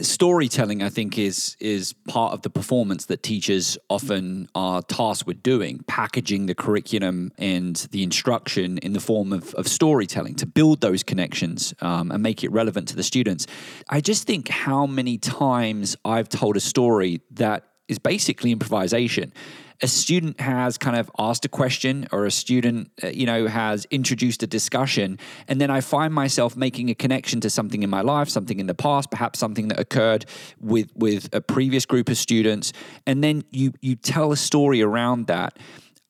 storytelling, 0.00 0.82
I 0.82 0.88
think, 0.88 1.18
is 1.18 1.54
is 1.60 1.92
part 2.08 2.32
of 2.32 2.40
the 2.40 2.48
performance 2.48 3.04
that 3.06 3.22
teachers 3.22 3.76
often 3.90 4.48
are 4.54 4.80
tasked 4.80 5.26
with 5.26 5.42
doing, 5.42 5.84
packaging 5.86 6.46
the 6.46 6.54
curriculum 6.54 7.32
and 7.36 7.76
the 7.90 8.02
instruction 8.02 8.78
in 8.78 8.94
the 8.94 9.00
form 9.00 9.34
of, 9.34 9.52
of 9.54 9.68
storytelling 9.68 10.36
to 10.36 10.46
build 10.46 10.80
those 10.80 11.02
connections 11.02 11.74
um, 11.82 12.10
and 12.10 12.22
make 12.22 12.42
it 12.42 12.50
relevant 12.52 12.88
to 12.88 12.96
the 12.96 13.02
students. 13.02 13.46
I 13.90 14.00
just 14.00 14.26
think 14.26 14.48
how 14.48 14.86
many 14.86 15.18
times 15.18 15.94
I've 16.02 16.30
told 16.30 16.56
a 16.56 16.60
story 16.60 17.20
that 17.32 17.64
is 17.88 17.98
basically 17.98 18.50
improvisation 18.52 19.34
a 19.82 19.88
student 19.88 20.40
has 20.40 20.78
kind 20.78 20.96
of 20.96 21.10
asked 21.18 21.44
a 21.44 21.48
question 21.48 22.06
or 22.12 22.24
a 22.24 22.30
student 22.30 22.90
uh, 23.02 23.08
you 23.08 23.26
know 23.26 23.46
has 23.48 23.84
introduced 23.90 24.42
a 24.42 24.46
discussion 24.46 25.18
and 25.48 25.60
then 25.60 25.70
i 25.70 25.80
find 25.80 26.14
myself 26.14 26.56
making 26.56 26.88
a 26.88 26.94
connection 26.94 27.40
to 27.40 27.50
something 27.50 27.82
in 27.82 27.90
my 27.90 28.00
life 28.00 28.28
something 28.28 28.60
in 28.60 28.66
the 28.66 28.74
past 28.74 29.10
perhaps 29.10 29.38
something 29.38 29.68
that 29.68 29.78
occurred 29.78 30.24
with 30.60 30.88
with 30.94 31.28
a 31.34 31.40
previous 31.40 31.84
group 31.84 32.08
of 32.08 32.16
students 32.16 32.72
and 33.06 33.22
then 33.22 33.42
you 33.50 33.72
you 33.80 33.96
tell 33.96 34.32
a 34.32 34.36
story 34.36 34.80
around 34.80 35.26
that 35.26 35.58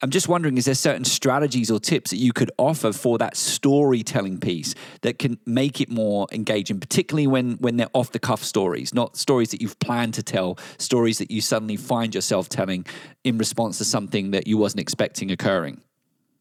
I'm 0.03 0.11
just 0.11 0.29
wondering, 0.29 0.59
is 0.59 0.65
there 0.65 0.75
certain 0.75 1.05
strategies 1.05 1.71
or 1.71 1.79
tips 1.79 2.11
that 2.11 2.17
you 2.17 2.33
could 2.33 2.51
offer 2.59 2.93
for 2.93 3.19
that 3.19 3.37
storytelling 3.37 4.41
piece 4.41 4.75
that 5.03 5.21
can 5.21 5.39
make 5.47 5.81
it 5.81 5.89
more 5.89 6.27
engaging, 6.33 6.81
particularly 6.81 7.29
when 7.29 7.53
when 7.59 7.77
they're 7.77 7.91
off 7.95 8.11
the 8.11 8.19
cuff 8.19 8.43
stories, 8.43 8.93
not 8.93 9.17
stories 9.17 9.51
that 9.53 9.63
you've 9.63 9.79
planned 9.79 10.15
to 10.15 10.23
tell, 10.23 10.59
stories 10.79 11.19
that 11.19 11.31
you 11.31 11.41
suddenly 11.41 11.77
find 11.77 12.17
yourself 12.17 12.49
telling 12.49 12.85
in 13.23 13.39
response 13.39 13.79
to 13.79 13.85
something 13.85 14.33
that 14.33 14.49
you 14.49 14.59
wasn't 14.59 14.81
expecting 14.81 15.31
occurring? 15.31 15.81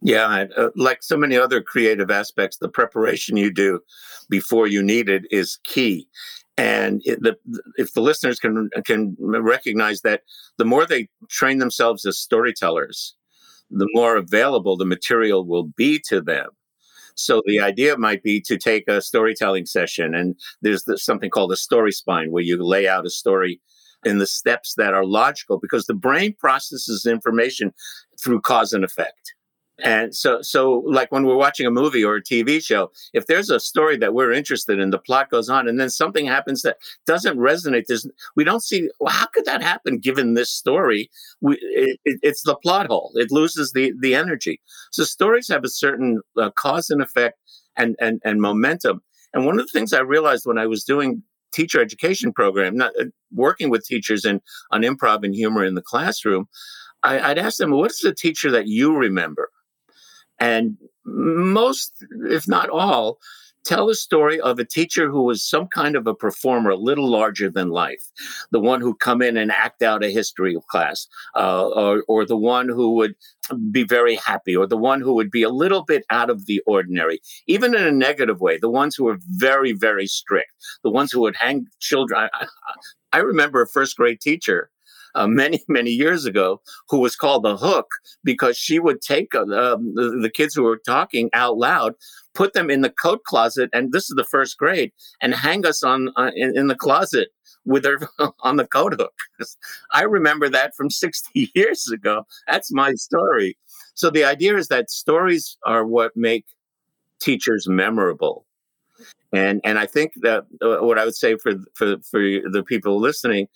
Yeah, 0.01 0.45
uh, 0.57 0.69
like 0.75 1.03
so 1.03 1.15
many 1.15 1.37
other 1.37 1.61
creative 1.61 2.09
aspects, 2.09 2.57
the 2.57 2.67
preparation 2.67 3.37
you 3.37 3.53
do 3.53 3.81
before 4.27 4.65
you 4.65 4.81
need 4.81 5.07
it 5.07 5.25
is 5.29 5.59
key. 5.63 6.07
And 6.57 7.01
it, 7.05 7.21
the, 7.21 7.37
if 7.77 7.93
the 7.93 8.01
listeners 8.01 8.39
can 8.39 8.71
can 8.85 9.15
recognize 9.19 10.01
that, 10.01 10.23
the 10.57 10.65
more 10.65 10.87
they 10.87 11.09
train 11.29 11.59
themselves 11.59 12.05
as 12.07 12.17
storytellers, 12.17 13.15
the 13.71 13.87
more 13.93 14.15
available 14.17 14.77
the 14.77 14.85
material 14.85 15.45
will 15.45 15.71
be 15.75 15.99
to 16.07 16.21
them. 16.21 16.49
So 17.15 17.41
the 17.45 17.57
mm. 17.57 17.63
idea 17.63 17.97
might 17.97 18.23
be 18.23 18.41
to 18.41 18.57
take 18.57 18.87
a 18.87 19.01
storytelling 19.01 19.65
session, 19.65 20.15
and 20.15 20.35
there's 20.61 20.85
something 21.01 21.29
called 21.29 21.51
a 21.51 21.57
story 21.57 21.91
spine, 21.91 22.31
where 22.31 22.43
you 22.43 22.63
lay 22.63 22.87
out 22.87 23.05
a 23.05 23.09
story 23.09 23.59
in 24.03 24.17
the 24.17 24.27
steps 24.27 24.75
that 24.75 24.93
are 24.93 25.05
logical 25.05 25.59
because 25.59 25.85
the 25.85 25.93
brain 25.93 26.35
processes 26.39 27.05
information 27.05 27.71
through 28.19 28.41
cause 28.41 28.73
and 28.73 28.83
effect. 28.83 29.33
And 29.83 30.15
so, 30.15 30.41
so 30.41 30.83
like 30.85 31.11
when 31.11 31.25
we're 31.25 31.35
watching 31.35 31.65
a 31.65 31.71
movie 31.71 32.03
or 32.03 32.15
a 32.15 32.23
TV 32.23 32.63
show, 32.63 32.91
if 33.13 33.25
there's 33.25 33.49
a 33.49 33.59
story 33.59 33.97
that 33.97 34.13
we're 34.13 34.31
interested 34.31 34.79
in, 34.79 34.91
the 34.91 34.99
plot 34.99 35.29
goes 35.29 35.49
on, 35.49 35.67
and 35.67 35.79
then 35.79 35.89
something 35.89 36.25
happens 36.25 36.61
that 36.61 36.77
doesn't 37.07 37.37
resonate. 37.37 37.85
There's, 37.87 38.07
we 38.35 38.43
don't 38.43 38.63
see 38.63 38.89
well, 38.99 39.11
how 39.11 39.25
could 39.27 39.45
that 39.45 39.63
happen 39.63 39.97
given 39.97 40.35
this 40.35 40.51
story? 40.51 41.09
We, 41.41 41.55
it, 41.61 41.99
it, 42.05 42.19
it's 42.21 42.43
the 42.43 42.55
plot 42.55 42.87
hole. 42.87 43.11
It 43.15 43.31
loses 43.31 43.71
the 43.71 43.93
the 43.99 44.13
energy. 44.15 44.61
So 44.91 45.03
stories 45.03 45.47
have 45.47 45.63
a 45.63 45.69
certain 45.69 46.21
uh, 46.39 46.51
cause 46.51 46.89
and 46.89 47.01
effect 47.01 47.39
and 47.77 47.95
and 47.99 48.21
and 48.23 48.39
momentum. 48.39 49.01
And 49.33 49.45
one 49.45 49.59
of 49.59 49.65
the 49.65 49.71
things 49.71 49.93
I 49.93 50.01
realized 50.01 50.45
when 50.45 50.57
I 50.57 50.67
was 50.67 50.83
doing 50.83 51.23
teacher 51.53 51.81
education 51.81 52.31
program, 52.33 52.75
not 52.75 52.91
uh, 52.99 53.05
working 53.33 53.69
with 53.69 53.85
teachers 53.85 54.25
in 54.25 54.41
on 54.71 54.81
improv 54.81 55.23
and 55.23 55.33
humor 55.33 55.65
in 55.65 55.75
the 55.75 55.81
classroom, 55.81 56.47
I, 57.03 57.29
would 57.29 57.39
ask 57.39 57.57
them, 57.57 57.71
"What 57.71 57.91
is 57.91 57.99
the 57.99 58.13
teacher 58.13 58.51
that 58.51 58.67
you 58.67 58.95
remember?" 58.95 59.49
And 60.41 60.77
most, 61.05 61.93
if 62.29 62.47
not 62.47 62.69
all, 62.69 63.19
tell 63.63 63.89
a 63.89 63.95
story 63.95 64.39
of 64.41 64.57
a 64.57 64.65
teacher 64.65 65.07
who 65.07 65.21
was 65.21 65.47
some 65.47 65.67
kind 65.67 65.95
of 65.95 66.07
a 66.07 66.15
performer, 66.15 66.71
a 66.71 66.75
little 66.75 67.07
larger 67.07 67.47
than 67.49 67.69
life, 67.69 68.01
the 68.51 68.59
one 68.59 68.81
who 68.81 68.95
come 68.95 69.21
in 69.21 69.37
and 69.37 69.51
act 69.51 69.83
out 69.83 70.03
a 70.03 70.09
history 70.09 70.57
class, 70.69 71.07
uh, 71.35 71.67
or, 71.67 72.03
or 72.07 72.25
the 72.25 72.35
one 72.37 72.67
who 72.67 72.95
would 72.95 73.13
be 73.69 73.83
very 73.83 74.15
happy, 74.15 74.55
or 74.55 74.65
the 74.65 74.77
one 74.77 74.99
who 74.99 75.13
would 75.13 75.29
be 75.29 75.43
a 75.43 75.49
little 75.49 75.83
bit 75.83 76.03
out 76.09 76.31
of 76.31 76.47
the 76.47 76.59
ordinary, 76.65 77.19
even 77.45 77.75
in 77.75 77.85
a 77.85 77.91
negative 77.91 78.41
way. 78.41 78.57
The 78.57 78.69
ones 78.69 78.95
who 78.95 79.03
were 79.03 79.19
very, 79.29 79.73
very 79.73 80.07
strict, 80.07 80.51
the 80.83 80.89
ones 80.89 81.11
who 81.11 81.21
would 81.21 81.35
hang 81.35 81.67
children. 81.79 82.29
I, 82.33 82.47
I 83.13 83.19
remember 83.19 83.61
a 83.61 83.67
first 83.67 83.95
grade 83.95 84.21
teacher 84.21 84.71
uh, 85.15 85.27
many, 85.27 85.61
many 85.67 85.91
years 85.91 86.25
ago 86.25 86.61
who 86.89 86.99
was 86.99 87.15
called 87.15 87.43
the 87.43 87.57
hook 87.57 87.87
because 88.23 88.57
she 88.57 88.79
would 88.79 89.01
take 89.01 89.33
uh, 89.35 89.45
the, 89.45 90.19
the 90.21 90.29
kids 90.29 90.55
who 90.55 90.63
were 90.63 90.81
talking 90.85 91.29
out 91.33 91.57
loud, 91.57 91.93
put 92.33 92.53
them 92.53 92.69
in 92.69 92.81
the 92.81 92.89
coat 92.89 93.23
closet, 93.25 93.69
and 93.73 93.91
this 93.91 94.03
is 94.03 94.15
the 94.15 94.23
first 94.23 94.57
grade, 94.57 94.91
and 95.21 95.33
hang 95.33 95.65
us 95.65 95.83
on 95.83 96.11
uh, 96.15 96.31
in, 96.35 96.57
in 96.57 96.67
the 96.67 96.75
closet 96.75 97.29
with 97.65 97.85
her 97.85 97.99
on 98.41 98.57
the 98.57 98.67
coat 98.67 98.93
hook. 98.99 99.13
I 99.93 100.03
remember 100.03 100.49
that 100.49 100.75
from 100.75 100.89
60 100.89 101.51
years 101.55 101.89
ago. 101.89 102.25
That's 102.47 102.71
my 102.71 102.93
story. 102.93 103.57
So 103.93 104.09
the 104.09 104.23
idea 104.23 104.57
is 104.57 104.67
that 104.69 104.89
stories 104.89 105.57
are 105.65 105.85
what 105.85 106.15
make 106.15 106.45
teachers 107.19 107.67
memorable. 107.67 108.45
And 109.33 109.61
and 109.63 109.79
I 109.79 109.85
think 109.85 110.13
that 110.21 110.45
uh, 110.61 110.77
what 110.85 110.99
I 110.99 111.05
would 111.05 111.15
say 111.15 111.37
for 111.37 111.53
for 111.73 111.97
for 112.09 112.19
the 112.19 112.63
people 112.67 112.99
listening 112.99 113.47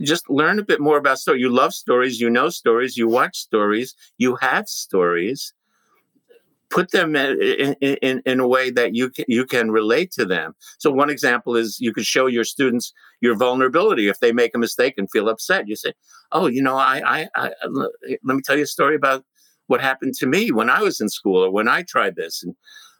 just 0.00 0.28
learn 0.28 0.58
a 0.58 0.64
bit 0.64 0.80
more 0.80 0.98
about 0.98 1.18
story. 1.18 1.40
You 1.40 1.50
love 1.50 1.74
stories, 1.74 2.20
you 2.20 2.28
know 2.30 2.48
stories, 2.48 2.96
you 2.96 3.08
watch 3.08 3.36
stories, 3.36 3.94
you 4.18 4.36
have 4.36 4.68
stories. 4.68 5.52
Put 6.68 6.90
them 6.90 7.14
in, 7.14 7.74
in, 7.80 8.22
in 8.26 8.40
a 8.40 8.48
way 8.48 8.70
that 8.70 8.94
you 8.94 9.08
can, 9.08 9.24
you 9.28 9.46
can 9.46 9.70
relate 9.70 10.10
to 10.12 10.24
them. 10.24 10.54
So 10.78 10.90
one 10.90 11.10
example 11.10 11.54
is 11.54 11.78
you 11.80 11.92
could 11.92 12.04
show 12.04 12.26
your 12.26 12.42
students 12.44 12.92
your 13.20 13.36
vulnerability. 13.36 14.08
If 14.08 14.18
they 14.18 14.32
make 14.32 14.54
a 14.54 14.58
mistake 14.58 14.94
and 14.98 15.08
feel 15.10 15.28
upset, 15.28 15.68
you 15.68 15.76
say, 15.76 15.94
"Oh, 16.32 16.48
you 16.48 16.60
know, 16.60 16.76
I, 16.76 17.02
I, 17.06 17.28
I 17.36 17.50
let 18.24 18.36
me 18.36 18.42
tell 18.42 18.56
you 18.56 18.64
a 18.64 18.66
story 18.66 18.96
about 18.96 19.24
what 19.68 19.80
happened 19.80 20.14
to 20.14 20.26
me 20.26 20.50
when 20.50 20.68
I 20.68 20.82
was 20.82 21.00
in 21.00 21.08
school 21.08 21.44
or 21.44 21.50
when 21.50 21.68
I 21.68 21.82
tried 21.82 22.16
this." 22.16 22.42
And 22.42 22.56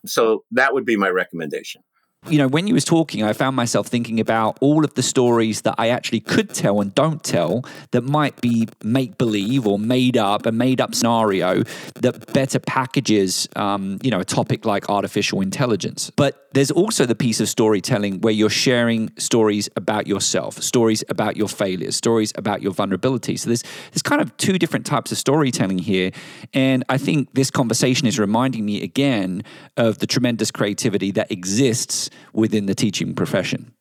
so 0.06 0.44
that 0.52 0.72
would 0.72 0.86
be 0.86 0.96
my 0.96 1.10
recommendation 1.10 1.82
you 2.28 2.38
know, 2.38 2.48
when 2.48 2.66
you 2.66 2.74
was 2.74 2.84
talking, 2.84 3.22
I 3.22 3.32
found 3.32 3.56
myself 3.56 3.86
thinking 3.86 4.20
about 4.20 4.58
all 4.60 4.84
of 4.84 4.94
the 4.94 5.02
stories 5.02 5.62
that 5.62 5.74
I 5.78 5.88
actually 5.88 6.20
could 6.20 6.50
tell 6.50 6.80
and 6.80 6.94
don't 6.94 7.22
tell 7.22 7.64
that 7.92 8.02
might 8.02 8.40
be 8.40 8.68
make 8.82 9.18
believe 9.18 9.66
or 9.66 9.78
made 9.78 10.16
up, 10.16 10.46
a 10.46 10.52
made 10.52 10.80
up 10.80 10.94
scenario 10.94 11.62
that 12.00 12.32
better 12.32 12.58
packages, 12.58 13.48
um, 13.56 13.98
you 14.02 14.10
know, 14.10 14.20
a 14.20 14.24
topic 14.24 14.64
like 14.64 14.88
artificial 14.88 15.40
intelligence. 15.40 16.10
But 16.16 16.46
there's 16.52 16.70
also 16.70 17.04
the 17.04 17.14
piece 17.14 17.40
of 17.40 17.48
storytelling 17.50 18.22
where 18.22 18.32
you're 18.32 18.48
sharing 18.48 19.10
stories 19.18 19.68
about 19.76 20.06
yourself, 20.06 20.62
stories 20.62 21.04
about 21.10 21.36
your 21.36 21.48
failures, 21.48 21.96
stories 21.96 22.32
about 22.34 22.62
your 22.62 22.72
vulnerability. 22.72 23.36
So 23.36 23.50
there's 23.50 23.62
there's 23.92 24.02
kind 24.02 24.22
of 24.22 24.34
two 24.38 24.58
different 24.58 24.86
types 24.86 25.12
of 25.12 25.18
storytelling 25.18 25.78
here, 25.78 26.12
and 26.54 26.82
I 26.88 26.96
think 26.96 27.34
this 27.34 27.50
conversation 27.50 28.06
is 28.06 28.18
reminding 28.18 28.64
me 28.64 28.82
again 28.82 29.42
of 29.76 29.98
the 29.98 30.06
tremendous 30.06 30.50
creativity 30.50 31.10
that 31.12 31.30
exists 31.30 32.08
within 32.32 32.66
the 32.66 32.74
teaching 32.74 33.14
profession. 33.14 33.72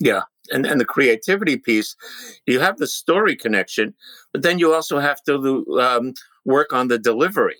Yeah. 0.00 0.22
And, 0.50 0.64
and 0.64 0.80
the 0.80 0.84
creativity 0.84 1.56
piece, 1.56 1.94
you 2.46 2.60
have 2.60 2.78
the 2.78 2.86
story 2.86 3.36
connection, 3.36 3.94
but 4.32 4.42
then 4.42 4.58
you 4.58 4.72
also 4.72 4.98
have 4.98 5.22
to 5.24 5.66
um, 5.80 6.14
work 6.44 6.72
on 6.72 6.88
the 6.88 6.98
delivery 6.98 7.58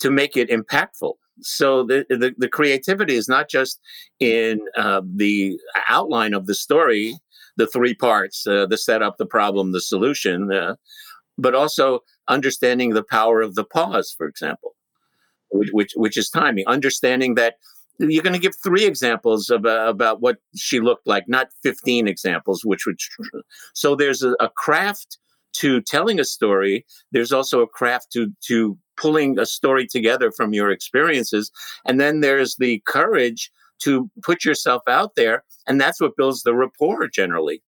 to 0.00 0.10
make 0.10 0.36
it 0.36 0.50
impactful. 0.50 1.14
So 1.40 1.84
the, 1.84 2.04
the, 2.08 2.34
the 2.36 2.48
creativity 2.48 3.14
is 3.14 3.28
not 3.28 3.48
just 3.48 3.80
in 4.20 4.60
uh, 4.76 5.02
the 5.04 5.58
outline 5.86 6.34
of 6.34 6.46
the 6.46 6.54
story, 6.54 7.14
the 7.56 7.66
three 7.66 7.94
parts, 7.94 8.46
uh, 8.46 8.66
the 8.66 8.76
setup, 8.76 9.16
the 9.16 9.26
problem, 9.26 9.72
the 9.72 9.80
solution, 9.80 10.52
uh, 10.52 10.76
but 11.38 11.54
also 11.54 12.00
understanding 12.28 12.90
the 12.90 13.02
power 13.02 13.40
of 13.40 13.54
the 13.54 13.64
pause, 13.64 14.14
for 14.16 14.26
example, 14.26 14.74
which, 15.50 15.70
which, 15.72 15.92
which 15.96 16.16
is 16.16 16.28
timing, 16.28 16.66
understanding 16.66 17.34
that 17.36 17.56
you're 17.98 18.22
going 18.22 18.32
to 18.32 18.38
give 18.38 18.54
three 18.62 18.84
examples 18.84 19.50
of, 19.50 19.64
uh, 19.64 19.86
about 19.88 20.20
what 20.20 20.38
she 20.54 20.80
looked 20.80 21.06
like, 21.06 21.28
not 21.28 21.48
15 21.62 22.06
examples, 22.06 22.64
which 22.64 22.86
would. 22.86 22.98
So 23.74 23.94
there's 23.94 24.22
a, 24.22 24.32
a, 24.40 24.48
craft 24.48 25.18
to 25.54 25.80
telling 25.80 26.20
a 26.20 26.24
story. 26.24 26.84
There's 27.12 27.32
also 27.32 27.60
a 27.60 27.66
craft 27.66 28.12
to 28.12 28.32
to 28.46 28.78
pulling 28.96 29.38
a 29.38 29.46
story 29.46 29.86
together 29.86 30.30
from 30.30 30.54
your 30.54 30.70
experiences, 30.70 31.50
and 31.84 32.00
then 32.00 32.20
there's 32.20 32.56
the 32.56 32.82
courage 32.86 33.50
to 33.80 34.10
put 34.22 34.44
yourself 34.44 34.82
out 34.88 35.14
there, 35.16 35.44
and 35.66 35.80
that's 35.80 36.00
what 36.00 36.16
builds 36.16 36.42
the 36.42 36.54
rapport 36.54 37.06
generally. 37.08 37.62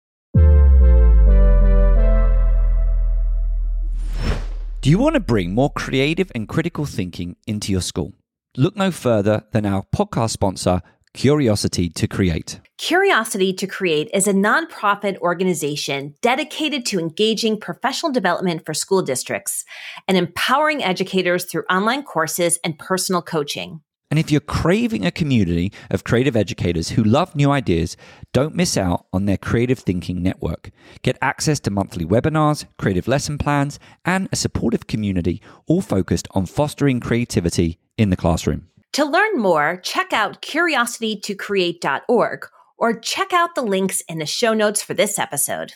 Do 4.81 4.91
you 4.91 4.99
want 4.99 5.15
to 5.15 5.21
bring 5.21 5.53
more 5.53 5.73
creative 5.73 6.31
and 6.33 6.49
critical 6.49 6.85
thinking 6.85 7.35
into 7.49 7.73
your 7.73 7.81
school? 7.81 8.13
Look 8.57 8.77
no 8.77 8.91
further 8.91 9.45
than 9.53 9.67
our 9.67 9.85
podcast 9.95 10.31
sponsor, 10.31 10.83
Curiosity 11.15 11.89
to 11.91 12.07
Create. 12.07 12.61
Curiosity 12.79 13.55
to 13.55 13.67
Create 13.67 14.11
is 14.13 14.29
a 14.29 14.35
nonprofit 14.35 15.17
organization 15.19 16.15
dedicated 16.21 16.85
to 16.87 16.99
engaging 16.99 17.59
professional 17.59 18.13
development 18.13 18.67
for 18.67 18.75
school 18.75 19.01
districts 19.01 19.65
and 20.07 20.19
empowering 20.19 20.85
educators 20.85 21.47
through 21.47 21.65
online 21.71 22.03
courses 22.03 22.59
and 22.63 22.79
personal 22.79 23.23
coaching. 23.23 23.81
And 24.11 24.21
if 24.21 24.31
you're 24.31 24.41
craving 24.41 25.05
a 25.05 25.11
community 25.11 25.73
of 25.91 26.05
creative 26.05 26.37
educators 26.37 26.91
who 26.91 27.03
love 27.03 27.35
new 27.35 27.51
ideas, 27.51 27.97
don't 28.33 28.55
miss 28.55 28.77
out 28.77 29.07
on 29.13 29.25
their 29.25 29.39
Creative 29.39 29.79
Thinking 29.79 30.23
Network. 30.23 30.71
Get 31.03 31.19
access 31.21 31.59
to 31.61 31.71
monthly 31.71 32.05
webinars, 32.05 32.67
creative 32.79 33.09
lesson 33.09 33.37
plans, 33.37 33.81
and 34.05 34.29
a 34.31 34.37
supportive 34.37 34.87
community, 34.87 35.41
all 35.67 35.81
focused 35.81 36.29
on 36.33 36.47
fostering 36.47 37.01
creativity 37.01 37.81
in 37.99 38.11
the 38.11 38.17
classroom. 38.17 38.69
To 38.93 39.05
learn 39.05 39.39
more, 39.39 39.81
check 39.83 40.13
out 40.13 40.43
curiositytocreate.org 40.43 42.47
or 42.79 42.99
check 42.99 43.33
out 43.33 43.55
the 43.55 43.63
links 43.63 44.03
in 44.09 44.19
the 44.19 44.27
show 44.27 44.55
notes 44.55 44.83
for 44.83 44.95
this 44.95 45.19
episode. 45.19 45.75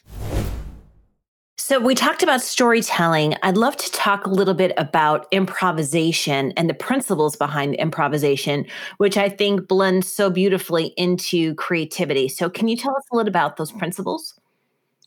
So, 1.59 1.79
we 1.79 1.95
talked 1.95 2.23
about 2.23 2.41
storytelling. 2.41 3.35
I'd 3.43 3.59
love 3.59 3.77
to 3.77 3.93
talk 3.93 4.25
a 4.25 4.31
little 4.31 4.55
bit 4.55 4.73
about 4.79 5.27
improvisation 5.31 6.53
and 6.57 6.71
the 6.71 6.75
principles 6.75 7.37
behind 7.37 7.75
improvisation, 7.75 8.65
which 8.97 9.19
I 9.19 9.29
think 9.29 9.69
blends 9.69 10.11
so 10.11 10.31
beautifully 10.31 10.95
into 10.97 11.55
creativity. 11.57 12.29
So, 12.29 12.49
can 12.49 12.67
you 12.67 12.77
tell 12.77 12.97
us 12.97 13.05
a 13.13 13.17
little 13.17 13.29
about 13.29 13.59
those 13.59 13.73
principles? 13.73 14.41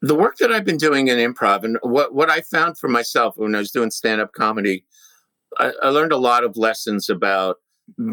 The 0.04 0.16
work 0.16 0.38
that 0.38 0.52
I've 0.52 0.64
been 0.64 0.78
doing 0.78 1.08
in 1.08 1.18
improv 1.18 1.64
and 1.64 1.80
what, 1.82 2.14
what 2.14 2.30
I 2.30 2.42
found 2.42 2.78
for 2.78 2.88
myself 2.88 3.36
when 3.36 3.56
I 3.56 3.60
was 3.60 3.72
doing 3.72 3.90
stand 3.90 4.22
up 4.22 4.34
comedy 4.34 4.86
I, 5.60 5.72
I 5.82 5.90
learned 5.90 6.12
a 6.12 6.18
lot 6.18 6.44
of 6.44 6.58
lessons 6.58 7.10
about 7.10 7.58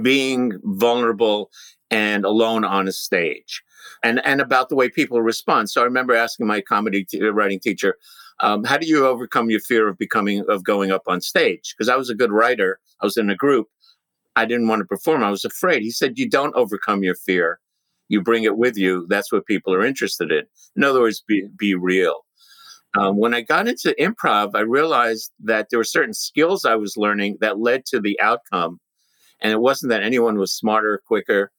being 0.03 0.53
vulnerable 0.65 1.51
and 1.91 2.25
alone 2.25 2.65
on 2.65 2.89
a 2.89 2.93
stage 2.93 3.63
and 4.03 4.25
and 4.25 4.41
about 4.41 4.69
the 4.69 4.77
way 4.77 4.89
people 4.89 5.21
respond. 5.23 5.71
So 5.71 5.81
i 5.81 5.85
remember 5.85 6.15
asking 6.15 6.47
my 6.47 6.61
comedy 6.61 7.05
t- 7.05 7.23
writing 7.23 7.61
teacher 7.61 7.97
um, 8.41 8.65
how 8.65 8.79
do 8.79 8.87
you 8.87 9.07
overcome 9.07 9.51
your 9.51 9.61
fear 9.61 9.87
of 9.89 9.99
becoming 9.99 10.45
of 10.49 10.65
going 10.65 10.91
up 10.91 11.03
on 11.07 11.21
stage? 11.21 11.75
Because 11.77 11.89
i 11.89 11.97
was 11.97 12.11
a 12.11 12.15
good 12.15 12.33
writer. 12.33 12.81
I 13.01 13.07
was 13.07 13.17
in 13.17 13.31
a 13.31 13.37
group. 13.37 13.69
I 14.37 14.47
didn't 14.47 14.69
want 14.69 14.81
to 14.81 14.87
perform. 14.87 15.23
I 15.23 15.31
was 15.31 15.45
afraid. 15.45 15.83
He 15.83 15.91
said 15.91 16.19
you 16.19 16.29
don't 16.29 16.55
overcome 16.55 17.03
your 17.03 17.15
fear. 17.15 17.61
You 18.09 18.23
bring 18.23 18.45
it 18.45 18.57
with 18.57 18.77
you. 18.77 19.07
That's 19.09 19.31
what 19.33 19.47
people 19.47 19.75
are 19.75 19.85
interested 19.85 20.33
in. 20.33 20.45
In 20.77 20.85
other 20.85 21.01
words 21.01 21.23
be, 21.27 21.49
be 21.57 21.75
real 21.75 22.25
um, 22.99 23.19
when 23.19 23.35
I 23.35 23.41
got 23.41 23.69
into 23.69 23.95
improv, 24.01 24.51
I 24.55 24.61
realized 24.61 25.31
that 25.45 25.69
there 25.71 25.79
were 25.79 25.85
certain 25.85 26.15
skills 26.15 26.65
I 26.65 26.77
was 26.77 26.97
learning 26.97 27.39
that 27.41 27.61
led 27.61 27.87
to 27.87 28.01
the 28.01 28.19
outcome. 28.21 28.81
And 29.41 29.53
it 29.53 29.61
wasn't 29.61 29.91
that 29.91 30.03
anyone 30.03 30.39
was 30.39 30.53
smarter, 30.53 31.03
quicker. 31.07 31.53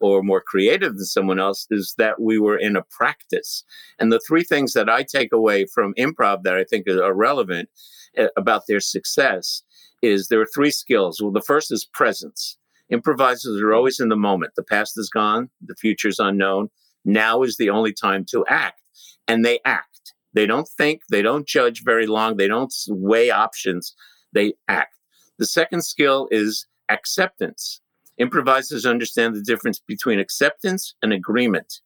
or 0.00 0.22
more 0.22 0.40
creative 0.40 0.94
than 0.96 1.04
someone 1.04 1.40
else 1.40 1.66
is 1.70 1.94
that 1.98 2.20
we 2.20 2.38
were 2.38 2.56
in 2.56 2.76
a 2.76 2.84
practice. 2.90 3.64
And 3.98 4.12
the 4.12 4.20
three 4.20 4.44
things 4.44 4.72
that 4.74 4.88
I 4.88 5.02
take 5.02 5.32
away 5.32 5.66
from 5.66 5.94
improv 5.94 6.44
that 6.44 6.54
I 6.54 6.64
think 6.64 6.86
are 6.88 7.12
relevant 7.12 7.68
eh, 8.16 8.28
about 8.36 8.62
their 8.68 8.80
success 8.80 9.62
is 10.00 10.28
there 10.28 10.40
are 10.40 10.46
three 10.54 10.70
skills. 10.70 11.20
Well, 11.20 11.32
the 11.32 11.42
first 11.42 11.72
is 11.72 11.84
presence. 11.84 12.56
Improvisers 12.90 13.60
are 13.60 13.74
always 13.74 14.00
in 14.00 14.08
the 14.08 14.16
moment. 14.16 14.52
The 14.54 14.62
past 14.62 14.96
is 14.96 15.10
gone, 15.10 15.50
the 15.60 15.74
future 15.74 16.08
is 16.08 16.20
unknown. 16.20 16.68
Now 17.04 17.42
is 17.42 17.56
the 17.56 17.70
only 17.70 17.92
time 17.92 18.24
to 18.30 18.44
act. 18.48 18.80
And 19.26 19.44
they 19.44 19.58
act. 19.64 20.14
They 20.38 20.46
don't 20.46 20.68
think, 20.68 21.02
they 21.10 21.20
don't 21.20 21.48
judge 21.48 21.82
very 21.82 22.06
long, 22.06 22.36
they 22.36 22.46
don't 22.46 22.72
weigh 22.86 23.28
options, 23.28 23.92
they 24.32 24.54
act. 24.68 24.94
The 25.40 25.46
second 25.46 25.82
skill 25.82 26.28
is 26.30 26.64
acceptance. 26.88 27.80
Improvisers 28.18 28.86
understand 28.86 29.34
the 29.34 29.42
difference 29.42 29.80
between 29.80 30.20
acceptance 30.20 30.94
and 31.02 31.12
agreement. 31.12 31.80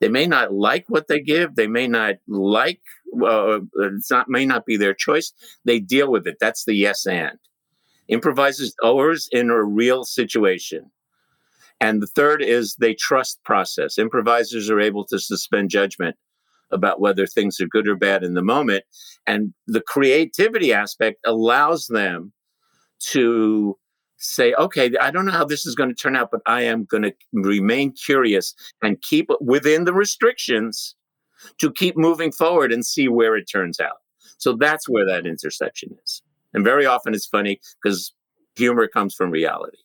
They 0.00 0.08
may 0.08 0.26
not 0.26 0.52
like 0.52 0.86
what 0.88 1.06
they 1.06 1.20
give. 1.20 1.54
They 1.54 1.68
may 1.68 1.86
not 1.86 2.16
like. 2.26 2.80
Uh, 3.24 3.60
it's 3.76 4.10
not 4.10 4.28
may 4.28 4.44
not 4.44 4.66
be 4.66 4.76
their 4.76 4.92
choice. 4.92 5.32
They 5.64 5.78
deal 5.78 6.10
with 6.10 6.26
it. 6.26 6.38
That's 6.40 6.64
the 6.64 6.74
yes 6.74 7.06
and. 7.06 7.38
Improvisers 8.08 8.74
always 8.82 9.28
in 9.30 9.50
a 9.50 9.62
real 9.62 10.02
situation. 10.02 10.90
And 11.80 12.02
the 12.02 12.08
third 12.08 12.42
is 12.42 12.74
they 12.74 12.94
trust 12.94 13.38
process. 13.44 13.98
Improvisers 13.98 14.68
are 14.68 14.80
able 14.80 15.04
to 15.04 15.20
suspend 15.20 15.70
judgment 15.70 16.16
about 16.70 17.00
whether 17.00 17.26
things 17.26 17.60
are 17.60 17.66
good 17.66 17.88
or 17.88 17.96
bad 17.96 18.22
in 18.22 18.34
the 18.34 18.42
moment. 18.42 18.84
And 19.26 19.52
the 19.66 19.80
creativity 19.80 20.72
aspect 20.72 21.18
allows 21.24 21.86
them 21.86 22.32
to 23.10 23.76
say, 24.18 24.52
okay, 24.54 24.90
I 25.00 25.10
don't 25.10 25.26
know 25.26 25.32
how 25.32 25.44
this 25.44 25.64
is 25.64 25.74
going 25.74 25.90
to 25.90 25.94
turn 25.94 26.16
out, 26.16 26.30
but 26.30 26.40
I 26.46 26.62
am 26.62 26.84
going 26.84 27.04
to 27.04 27.14
remain 27.32 27.92
curious 27.92 28.54
and 28.82 29.00
keep 29.00 29.30
within 29.40 29.84
the 29.84 29.92
restrictions 29.92 30.96
to 31.60 31.72
keep 31.72 31.96
moving 31.96 32.32
forward 32.32 32.72
and 32.72 32.84
see 32.84 33.08
where 33.08 33.36
it 33.36 33.44
turns 33.44 33.78
out. 33.78 33.98
So 34.38 34.54
that's 34.54 34.88
where 34.88 35.06
that 35.06 35.26
intersection 35.26 35.96
is. 36.04 36.22
And 36.52 36.64
very 36.64 36.86
often 36.86 37.14
it's 37.14 37.26
funny 37.26 37.60
because 37.82 38.12
humor 38.56 38.88
comes 38.88 39.14
from 39.14 39.30
reality. 39.30 39.78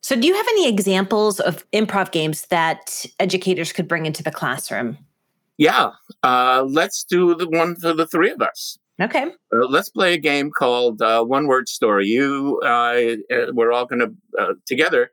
So, 0.00 0.14
do 0.14 0.28
you 0.28 0.34
have 0.34 0.46
any 0.50 0.68
examples 0.68 1.40
of 1.40 1.68
improv 1.72 2.12
games 2.12 2.46
that 2.46 3.04
educators 3.18 3.72
could 3.72 3.88
bring 3.88 4.06
into 4.06 4.22
the 4.22 4.30
classroom? 4.30 4.96
Yeah, 5.58 5.90
uh, 6.22 6.64
let's 6.66 7.04
do 7.04 7.34
the 7.34 7.48
one 7.48 7.74
for 7.74 7.92
the 7.92 8.06
three 8.06 8.30
of 8.30 8.40
us. 8.40 8.78
Okay. 9.00 9.24
Uh, 9.52 9.66
let's 9.68 9.88
play 9.88 10.14
a 10.14 10.18
game 10.18 10.50
called 10.50 11.02
uh, 11.02 11.24
One 11.24 11.46
Word 11.46 11.68
Story. 11.68 12.06
You, 12.06 12.60
uh, 12.64 13.16
we're 13.52 13.72
all 13.72 13.86
going 13.86 14.00
to 14.00 14.40
uh, 14.40 14.54
together 14.66 15.10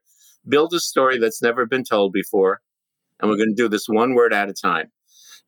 build 0.47 0.73
a 0.73 0.79
story 0.79 1.17
that's 1.17 1.41
never 1.41 1.65
been 1.65 1.83
told 1.83 2.13
before, 2.13 2.61
and 3.19 3.29
we're 3.29 3.37
going 3.37 3.55
to 3.55 3.55
do 3.55 3.67
this 3.67 3.87
one 3.87 4.13
word 4.13 4.33
at 4.33 4.49
a 4.49 4.53
time. 4.53 4.91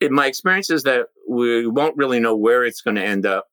In 0.01 0.13
my 0.13 0.27
experience 0.27 0.70
is 0.70 0.84
that 0.84 1.08
we 1.30 1.68
won't 1.68 1.98
really 1.98 2.20
know 2.20 2.36
where 2.36 2.66
it's 2.66 2.82
going 2.82 2.96
to 2.96 3.04
end 3.04 3.25
up, 3.25 3.46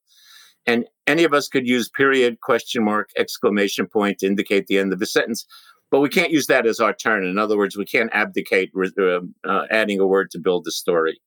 and 0.67 0.87
any 1.07 1.25
of 1.25 1.35
us 1.35 1.49
could 1.49 1.67
use 1.67 1.89
period, 1.91 2.41
question 2.41 2.85
mark, 2.85 3.11
exclamation 3.17 3.87
point 3.87 4.19
to 4.19 4.27
indicate 4.27 4.67
the 4.67 4.79
end 4.79 4.93
of 4.93 4.99
the 4.99 5.07
sentence, 5.07 5.47
but 5.95 6.01
we 6.01 6.09
can't 6.09 6.33
use 6.33 6.49
that 6.49 6.67
as 6.67 6.81
our 6.81 6.93
turn. 6.93 7.25
In 7.25 7.39
other 7.39 7.57
words, 7.57 7.77
we 7.77 7.85
can't 7.85 8.11
abdicate 8.13 8.73
uh, 8.75 9.63
adding 9.71 10.01
a 10.01 10.07
word 10.09 10.29
to 10.33 10.41
build 10.41 10.65
the 10.65 10.73
story. 10.73 11.21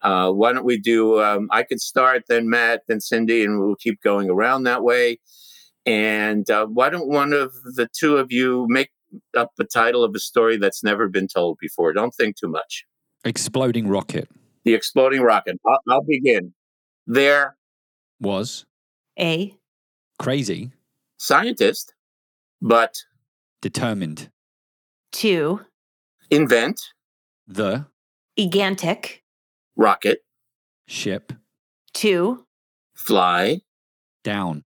Uh, 0.00 0.32
why 0.32 0.50
don't 0.50 0.64
we 0.64 0.78
do? 0.78 1.22
Um, 1.22 1.46
I 1.50 1.62
could 1.62 1.78
start, 1.78 2.22
then 2.26 2.48
Matt, 2.48 2.84
then 2.88 3.00
Cyndi, 3.00 3.44
and 3.44 3.60
we'll 3.60 3.76
keep 3.76 4.00
going 4.00 4.30
around 4.30 4.62
that 4.62 4.82
way. 4.82 5.20
And 5.84 6.48
uh, 6.48 6.64
why 6.68 6.88
don't 6.88 7.06
one 7.06 7.34
of 7.34 7.52
the 7.74 7.86
two 7.86 8.16
of 8.16 8.32
you 8.32 8.64
make 8.70 8.88
up 9.36 9.50
the 9.58 9.66
title 9.66 10.02
of 10.02 10.14
a 10.14 10.20
story 10.20 10.56
that's 10.56 10.82
never 10.82 11.06
been 11.08 11.28
told 11.28 11.58
before? 11.60 11.92
Don't 11.92 12.14
think 12.14 12.36
too 12.36 12.48
much. 12.48 12.86
Exploding 13.26 13.88
rocket. 13.88 14.26
The 14.64 14.72
exploding 14.72 15.20
rocket. 15.20 15.60
I'll, 15.66 15.80
I'll 15.86 16.02
begin. 16.02 16.54
There 17.06 17.58
was 18.22 18.64
a 19.20 19.54
crazy 20.18 20.70
scientist, 21.18 21.92
but 22.62 22.94
determined 23.60 24.30
to 25.12 25.60
invent 26.30 26.80
the 27.46 27.86
gigantic 28.38 29.22
rocket, 29.76 30.20
ship, 30.86 31.32
to 31.94 32.46
fly, 32.94 33.60
down, 34.22 34.64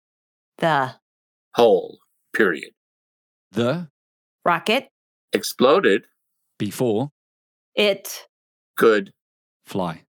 the 0.58 0.94
hole, 1.54 1.98
period. 2.34 2.70
The 3.52 3.88
rocket 4.44 4.88
exploded 5.32 6.04
before 6.58 7.10
it 7.74 8.26
could 8.76 9.12
fly. 9.64 10.04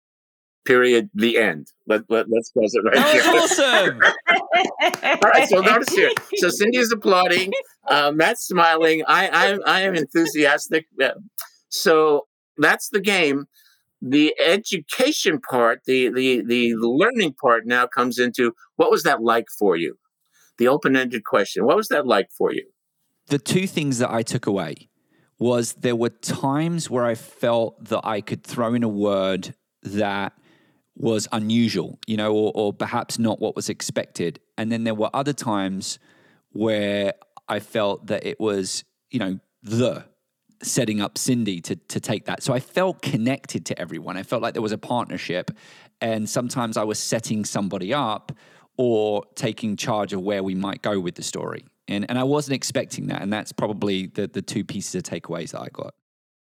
Period. 0.64 1.11
The 1.14 1.37
end. 1.38 1.68
Let, 1.87 2.03
let, 2.09 2.27
let's 2.31 2.51
close 2.51 2.75
it 2.75 2.83
right 2.85 2.94
that 2.94 3.12
here. 3.12 3.22
awesome. 3.27 4.01
All 4.81 5.31
right, 5.31 5.48
so 5.48 5.61
notice 5.61 5.94
here. 5.94 6.11
So 6.37 6.48
Cyndi 6.48 6.77
is 6.77 6.92
applauding. 6.92 7.53
Uh, 7.88 8.12
Matt's 8.12 8.46
smiling. 8.46 9.03
I, 9.07 9.29
I, 9.29 9.59
I 9.66 9.81
am 9.83 9.94
enthusiastic. 9.94 10.87
So 11.68 12.27
that's 12.59 12.88
the 12.88 13.00
game 13.00 13.46
the 14.07 14.35
education 14.38 15.40
part, 15.40 15.81
the, 15.87 16.11
the 16.11 16.42
the 16.42 16.74
learning 16.74 17.35
part 17.40 17.66
now 17.66 17.87
comes 17.87 18.18
into 18.18 18.53
what 18.77 18.90
was 18.90 19.03
that 19.05 19.22
like 19.22 19.46
for 19.59 19.77
you? 19.77 19.96
The 20.59 20.68
open-ended 20.68 21.24
question. 21.24 21.64
What 21.64 21.77
was 21.77 21.88
that 21.88 22.07
like 22.07 22.29
for 22.37 22.53
you? 22.53 22.66
The 23.29 23.38
two 23.38 23.66
things 23.66 23.98
that 23.98 24.11
I 24.11 24.22
took 24.22 24.46
away 24.46 24.90
was 25.38 25.72
there 25.74 25.96
were 25.96 26.11
times 26.11 26.90
where 26.90 27.05
I 27.05 27.14
felt 27.14 27.83
that 27.87 28.03
I 28.05 28.20
could 28.20 28.44
throw 28.44 28.74
in 28.74 28.83
a 28.83 28.88
word 28.88 29.55
that 29.83 30.35
was 30.96 31.26
unusual, 31.33 31.98
you 32.07 32.16
know, 32.16 32.33
or, 32.33 32.52
or 32.54 32.72
perhaps 32.72 33.18
not 33.18 33.40
what 33.40 33.57
was 33.57 33.68
expected. 33.68 34.38
And 34.57 34.70
then 34.70 34.85
there 34.85 34.94
were 34.94 35.11
other 35.12 35.33
times 35.33 35.98
where 36.50 37.14
I 37.48 37.61
felt 37.61 38.07
that 38.07 38.24
it 38.24 38.38
was, 38.38 38.85
you 39.11 39.18
know, 39.18 39.38
the 39.62 40.04
setting 40.62 41.00
up 41.00 41.16
Cyndi 41.16 41.62
to 41.64 41.76
to 41.76 42.00
take 42.00 42.26
that. 42.26 42.42
So 42.42 42.52
I 42.52 42.61
felt 42.61 43.02
connected 43.02 43.66
to 43.66 43.78
everyone. 43.78 44.16
I 44.16 44.22
felt 44.22 44.42
like 44.42 44.54
there 44.54 44.62
was 44.62 44.72
a 44.72 44.78
partnership, 44.78 45.50
and 46.00 46.28
sometimes 46.28 46.76
I 46.76 46.85
was 46.85 46.98
setting 46.98 47.44
somebody 47.44 47.92
up 47.92 48.33
or 48.76 49.24
taking 49.35 49.76
charge 49.76 50.12
of 50.12 50.20
where 50.20 50.42
we 50.42 50.54
might 50.54 50.83
go 50.83 50.98
with 50.98 51.16
the 51.16 51.22
story. 51.22 51.64
And 51.88 52.07
and 52.09 52.18
I 52.18 52.24
wasn't 52.24 52.54
expecting 52.54 53.09
that, 53.09 53.20
and 53.20 53.33
that's 53.33 53.52
probably 53.52 54.07
the 54.07 54.26
the 54.26 54.42
two 54.42 54.64
pieces 54.64 54.94
of 54.94 55.02
takeaways 55.02 55.50
that 55.52 55.61
I 55.61 55.68
got. 55.72 55.94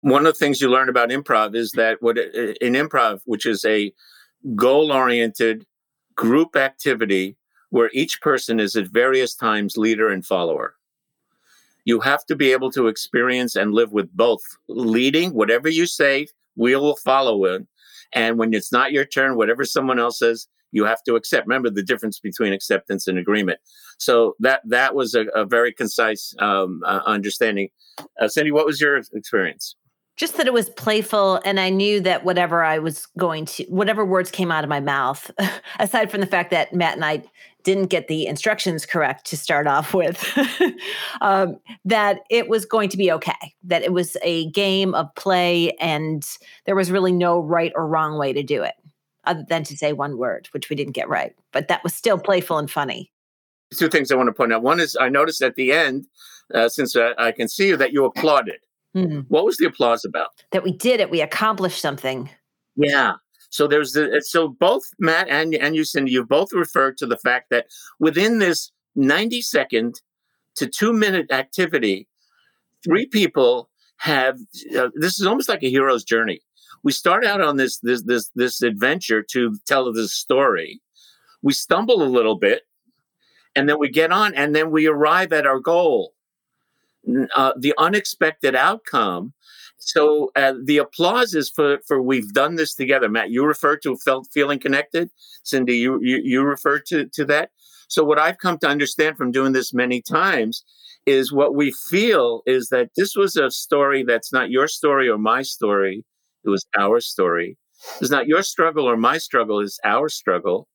One 0.01 0.25
of 0.25 0.33
the 0.33 0.39
things 0.39 0.61
you 0.61 0.69
learn 0.69 0.89
about 0.89 1.09
improv 1.09 1.55
is 1.55 1.71
that 1.71 2.01
what 2.01 2.17
in 2.17 2.73
improv, 2.73 3.21
which 3.25 3.45
is 3.45 3.65
a 3.65 3.93
goal 4.55 4.91
oriented 4.91 5.65
group 6.15 6.55
activity 6.55 7.37
where 7.69 7.89
each 7.93 8.21
person 8.21 8.59
is 8.59 8.75
at 8.75 8.87
various 8.87 9.35
times 9.35 9.77
leader 9.77 10.09
and 10.09 10.25
follower 10.25 10.75
you 11.87 12.01
have 12.01 12.25
to 12.25 12.35
be 12.35 12.51
able 12.51 12.69
to 12.69 12.87
experience 12.87 13.55
and 13.55 13.73
live 13.73 13.93
with 13.93 14.11
both 14.11 14.41
leading, 14.67 15.33
whatever 15.33 15.69
you 15.69 15.85
say, 15.85 16.27
we 16.57 16.75
will 16.75 16.97
follow 16.97 17.45
it. 17.45 17.65
And 18.11 18.37
when 18.37 18.53
it's 18.53 18.73
not 18.73 18.91
your 18.91 19.05
turn, 19.05 19.37
whatever 19.37 19.63
someone 19.63 19.97
else 19.97 20.19
says, 20.19 20.49
you 20.73 20.83
have 20.83 21.01
to 21.03 21.15
accept. 21.15 21.47
Remember 21.47 21.69
the 21.69 21.81
difference 21.81 22.19
between 22.19 22.51
acceptance 22.51 23.07
and 23.07 23.17
agreement. 23.17 23.59
So 23.99 24.35
that 24.41 24.63
that 24.65 24.95
was 24.95 25.15
a, 25.15 25.27
a 25.33 25.45
very 25.45 25.71
concise 25.71 26.35
um, 26.39 26.81
uh, 26.85 26.99
understanding. 27.05 27.69
Uh, 28.19 28.25
Cyndi, 28.25 28.51
what 28.51 28.65
was 28.65 28.81
your 28.81 28.97
experience? 28.97 29.77
Just 30.17 30.35
that 30.37 30.47
it 30.47 30.53
was 30.53 30.69
playful 30.71 31.39
and 31.45 31.59
i 31.59 31.69
knew 31.69 32.01
that 32.01 32.25
whatever 32.25 32.63
i 32.63 32.77
was 32.77 33.05
going 33.17 33.45
to 33.45 33.63
whatever 33.65 34.03
words 34.03 34.29
came 34.29 34.51
out 34.51 34.63
of 34.63 34.69
my 34.69 34.79
mouth 34.79 35.31
aside 35.79 36.11
from 36.11 36.19
the 36.19 36.27
fact 36.27 36.51
that 36.51 36.73
matt 36.73 36.95
and 36.95 37.05
i 37.05 37.23
didn't 37.63 37.87
get 37.87 38.07
the 38.07 38.27
instructions 38.27 38.85
correct 38.85 39.25
to 39.25 39.35
start 39.35 39.67
off 39.67 39.93
with 39.93 40.37
um, 41.21 41.59
that 41.83 42.21
it 42.29 42.47
was 42.47 42.65
going 42.65 42.87
to 42.87 42.95
be 42.95 43.11
okay 43.11 43.53
that 43.63 43.83
it 43.83 43.91
was 43.91 44.15
a 44.21 44.49
game 44.51 44.93
of 44.93 45.13
play 45.15 45.71
and 45.73 46.25
there 46.65 46.75
was 46.75 46.91
really 46.91 47.11
no 47.11 47.39
right 47.39 47.73
or 47.75 47.85
wrong 47.85 48.17
way 48.17 48.31
to 48.31 48.41
do 48.41 48.63
it 48.63 48.75
other 49.25 49.45
than 49.49 49.63
to 49.63 49.75
say 49.75 49.91
one 49.91 50.17
word 50.17 50.47
which 50.51 50.69
we 50.69 50.75
didn't 50.75 50.93
get 50.93 51.09
right 51.09 51.35
but 51.51 51.67
that 51.67 51.83
was 51.83 51.93
still 51.93 52.17
playful 52.17 52.57
and 52.57 52.71
funny. 52.71 53.11
Two 53.75 53.89
things 53.89 54.11
i 54.11 54.15
want 54.15 54.27
to 54.27 54.33
point 54.33 54.53
out. 54.53 54.63
One 54.63 54.79
is 54.79 54.95
i 54.99 55.09
noticed 55.09 55.41
at 55.41 55.55
the 55.55 55.73
end 55.73 56.07
uh, 56.53 56.69
since 56.69 56.95
uh, 56.95 57.13
i 57.17 57.33
can 57.33 57.49
see 57.49 57.67
you 57.67 57.75
that 57.75 57.91
you 57.91 58.05
applauded 58.05 58.59
Mm-hmm. 58.95 59.21
What 59.27 59.45
was 59.45 59.57
the 59.57 59.65
applause 59.65 60.05
about? 60.05 60.29
That 60.51 60.63
we 60.63 60.71
did 60.71 60.99
it. 60.99 61.09
We 61.09 61.21
accomplished 61.21 61.81
something. 61.81 62.29
Yeah. 62.75 63.13
So 63.49 63.67
there's 63.67 63.93
the, 63.93 64.21
so 64.25 64.49
both 64.49 64.83
Matt 64.99 65.29
and 65.29 65.53
and 65.55 65.75
you 65.75 65.83
Cyndi, 65.83 66.09
you 66.09 66.25
both 66.25 66.51
referred 66.53 66.97
to 66.97 67.05
the 67.05 67.17
fact 67.17 67.49
that 67.49 67.67
within 67.99 68.39
this 68.39 68.71
90 68.95 69.41
second 69.41 70.01
to 70.55 70.67
two 70.67 70.93
minute 70.93 71.31
activity, 71.31 72.07
three 72.83 73.05
people 73.05 73.69
have 73.97 74.37
uh, 74.77 74.89
this 74.95 75.19
is 75.19 75.25
almost 75.25 75.49
like 75.49 75.63
a 75.63 75.69
hero's 75.69 76.03
journey. 76.03 76.41
We 76.83 76.91
start 76.91 77.25
out 77.25 77.41
on 77.41 77.57
this 77.57 77.79
this 77.79 78.03
this 78.03 78.29
this 78.35 78.61
adventure 78.61 79.23
to 79.31 79.55
tell 79.65 79.91
this 79.91 80.13
story. 80.13 80.81
We 81.41 81.53
stumble 81.53 82.01
a 82.01 82.05
little 82.05 82.35
bit, 82.35 82.63
and 83.55 83.69
then 83.69 83.79
we 83.79 83.89
get 83.89 84.11
on, 84.11 84.33
and 84.35 84.55
then 84.55 84.71
we 84.71 84.87
arrive 84.87 85.31
at 85.31 85.47
our 85.47 85.59
goal 85.59 86.13
uh, 87.35 87.53
the 87.57 87.73
unexpected 87.77 88.55
outcome. 88.55 89.33
So 89.77 90.31
uh, 90.35 90.53
the 90.63 90.79
applause 90.79 91.33
is 91.33 91.49
for 91.49 91.79
for 91.87 92.01
we've 92.01 92.33
done 92.33 92.55
this 92.55 92.73
together. 92.73 93.09
Matt, 93.09 93.29
you 93.29 93.45
referred 93.45 93.81
to 93.83 93.95
felt 93.97 94.27
feeling 94.33 94.59
connected. 94.59 95.09
Cyndi, 95.45 95.77
you 95.77 95.99
you, 96.01 96.19
you 96.23 96.43
referred 96.43 96.85
to 96.87 97.05
to 97.05 97.25
that. 97.25 97.51
So 97.87 98.03
what 98.03 98.19
I've 98.19 98.37
come 98.37 98.57
to 98.59 98.67
understand 98.67 99.17
from 99.17 99.31
doing 99.31 99.53
this 99.53 99.73
many 99.73 100.01
times 100.01 100.63
is 101.05 101.31
what 101.31 101.55
we 101.55 101.71
feel 101.89 102.41
is 102.45 102.67
that 102.67 102.89
this 102.97 103.15
was 103.15 103.37
a 103.37 103.49
story 103.49 104.03
that's 104.03 104.33
not 104.33 104.49
your 104.49 104.67
story 104.67 105.07
or 105.07 105.17
my 105.17 105.41
story. 105.41 106.03
It 106.43 106.49
was 106.49 106.65
our 106.77 106.99
story. 106.99 107.57
It's 108.01 108.11
not 108.11 108.27
your 108.27 108.43
struggle 108.43 108.89
or 108.89 108.97
my 108.97 109.17
struggle. 109.17 109.61
It's 109.61 109.79
our 109.85 110.09
struggle. 110.09 110.67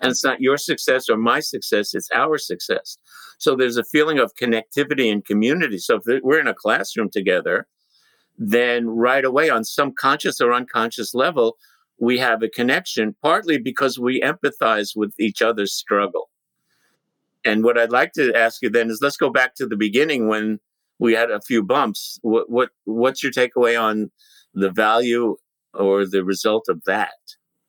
And 0.00 0.10
it's 0.10 0.24
not 0.24 0.40
your 0.40 0.56
success 0.56 1.08
or 1.08 1.16
my 1.16 1.40
success, 1.40 1.94
it's 1.94 2.08
our 2.14 2.38
success. 2.38 2.98
So 3.38 3.56
there's 3.56 3.76
a 3.76 3.84
feeling 3.84 4.18
of 4.18 4.34
connectivity 4.34 5.10
and 5.12 5.24
community. 5.24 5.78
So 5.78 6.00
if 6.04 6.22
we're 6.22 6.40
in 6.40 6.46
a 6.46 6.54
classroom 6.54 7.10
together, 7.10 7.66
then 8.38 8.88
right 8.88 9.24
away, 9.24 9.50
on 9.50 9.64
some 9.64 9.92
conscious 9.92 10.40
or 10.40 10.52
unconscious 10.52 11.14
level, 11.14 11.56
we 11.98 12.18
have 12.18 12.42
a 12.42 12.48
connection, 12.48 13.16
partly 13.22 13.58
because 13.58 13.98
we 13.98 14.20
empathize 14.20 14.96
with 14.96 15.12
each 15.18 15.42
other's 15.42 15.72
struggle. 15.72 16.30
And 17.44 17.64
what 17.64 17.78
I'd 17.78 17.90
like 17.90 18.12
to 18.12 18.32
ask 18.34 18.62
you 18.62 18.70
then 18.70 18.90
is 18.90 19.00
let's 19.02 19.16
go 19.16 19.30
back 19.30 19.54
to 19.56 19.66
the 19.66 19.76
beginning 19.76 20.28
when 20.28 20.60
we 20.98 21.14
had 21.14 21.30
a 21.30 21.40
few 21.40 21.62
bumps. 21.62 22.18
What, 22.22 22.50
what 22.50 22.70
what's 22.84 23.22
your 23.22 23.32
takeaway 23.32 23.80
on 23.80 24.10
the 24.54 24.70
value 24.70 25.36
or 25.74 26.06
the 26.06 26.24
result 26.24 26.66
of 26.68 26.82
that? 26.84 27.12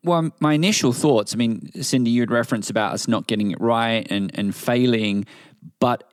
Well, 0.04 0.32
my 0.40 0.54
initial 0.54 0.94
thoughts, 0.94 1.34
I 1.34 1.38
mean, 1.38 1.72
Cyndi, 1.76 2.12
you 2.12 2.22
had 2.22 2.32
referenced 2.32 2.70
about 2.70 2.94
us 2.94 3.08
not 3.08 3.28
getting 3.28 3.52
it 3.52 3.60
right 3.60 4.08
and, 4.10 4.32
and 4.34 4.56
failing, 4.56 5.26
but 5.80 6.06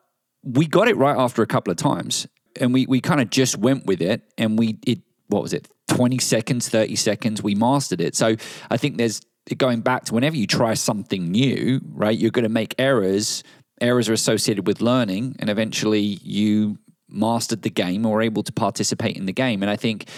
we 0.42 0.66
got 0.66 0.88
it 0.88 0.96
right 0.96 1.16
after 1.16 1.42
a 1.42 1.46
couple 1.46 1.70
of 1.70 1.76
times. 1.76 2.26
And 2.60 2.72
we, 2.72 2.86
we 2.86 3.00
kind 3.00 3.20
of 3.20 3.30
just 3.30 3.58
went 3.58 3.86
with 3.86 4.02
it 4.02 4.22
and 4.38 4.58
we, 4.58 4.78
it, 4.86 5.00
what 5.28 5.42
was 5.42 5.52
it, 5.52 5.68
20 5.88 6.18
seconds, 6.18 6.68
30 6.68 6.96
seconds, 6.96 7.42
we 7.42 7.54
mastered 7.54 8.00
it. 8.00 8.16
So 8.16 8.36
I 8.70 8.76
think 8.76 8.96
there's 8.96 9.20
going 9.56 9.80
back 9.80 10.04
to 10.06 10.14
whenever 10.14 10.36
you 10.36 10.46
try 10.46 10.74
something 10.74 11.30
new, 11.30 11.80
right, 11.92 12.16
you're 12.16 12.30
going 12.30 12.42
to 12.44 12.48
make 12.48 12.74
errors. 12.78 13.44
Errors 13.80 14.08
are 14.08 14.12
associated 14.12 14.66
with 14.66 14.80
learning, 14.80 15.36
and 15.38 15.48
eventually 15.48 16.00
you 16.00 16.78
mastered 17.08 17.62
the 17.62 17.70
game 17.70 18.04
or 18.04 18.22
able 18.22 18.42
to 18.42 18.52
participate 18.52 19.16
in 19.16 19.26
the 19.26 19.32
game. 19.32 19.62
And 19.62 19.70
I 19.70 19.76
think 19.76 20.08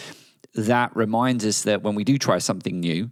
that 0.55 0.95
reminds 0.97 1.45
us 1.45 1.63
that 1.63 1.83
when 1.83 1.95
we 1.95 2.05
do 2.05 2.17
try 2.17 2.39
something 2.39 2.81
new, 2.81 3.11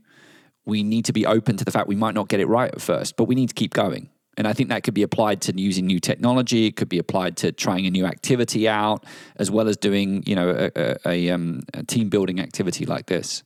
we 0.67 0.83
need 0.83 1.05
to 1.07 1.13
be 1.13 1.25
open 1.25 1.57
to 1.57 1.65
the 1.65 1.71
fact 1.71 1.89
we 1.89 1.97
might 1.97 2.15
not 2.15 2.29
get 2.29 2.41
it 2.41 2.47
right 2.47 2.73
at 2.73 2.81
first, 2.81 3.17
but 3.17 3.25
we 3.25 3.35
need 3.35 3.49
to 3.49 3.55
keep 3.55 3.73
going. 3.73 4.11
And 4.37 4.47
I 4.47 4.53
think 4.53 4.69
that 4.69 4.83
could 4.83 4.93
be 4.93 5.03
applied 5.03 5.41
to 5.43 5.59
using 5.59 5.87
new 5.87 5.99
technology. 5.99 6.67
It 6.67 6.77
could 6.77 6.91
be 6.91 6.99
applied 6.99 7.39
to 7.39 7.53
trying 7.53 7.87
a 7.87 7.91
new 7.91 8.05
activity 8.05 8.69
out, 8.69 9.05
as 9.37 9.51
well 9.51 9.67
as 9.67 9.79
doing, 9.79 10.23
you 10.27 10.37
know, 10.37 10.51
a, 10.51 10.71
a, 10.77 10.97
a, 11.07 11.31
um, 11.31 11.63
a 11.73 11.83
team 11.83 12.11
building 12.11 12.39
activity 12.41 12.85
like 12.85 13.07
this. 13.07 13.43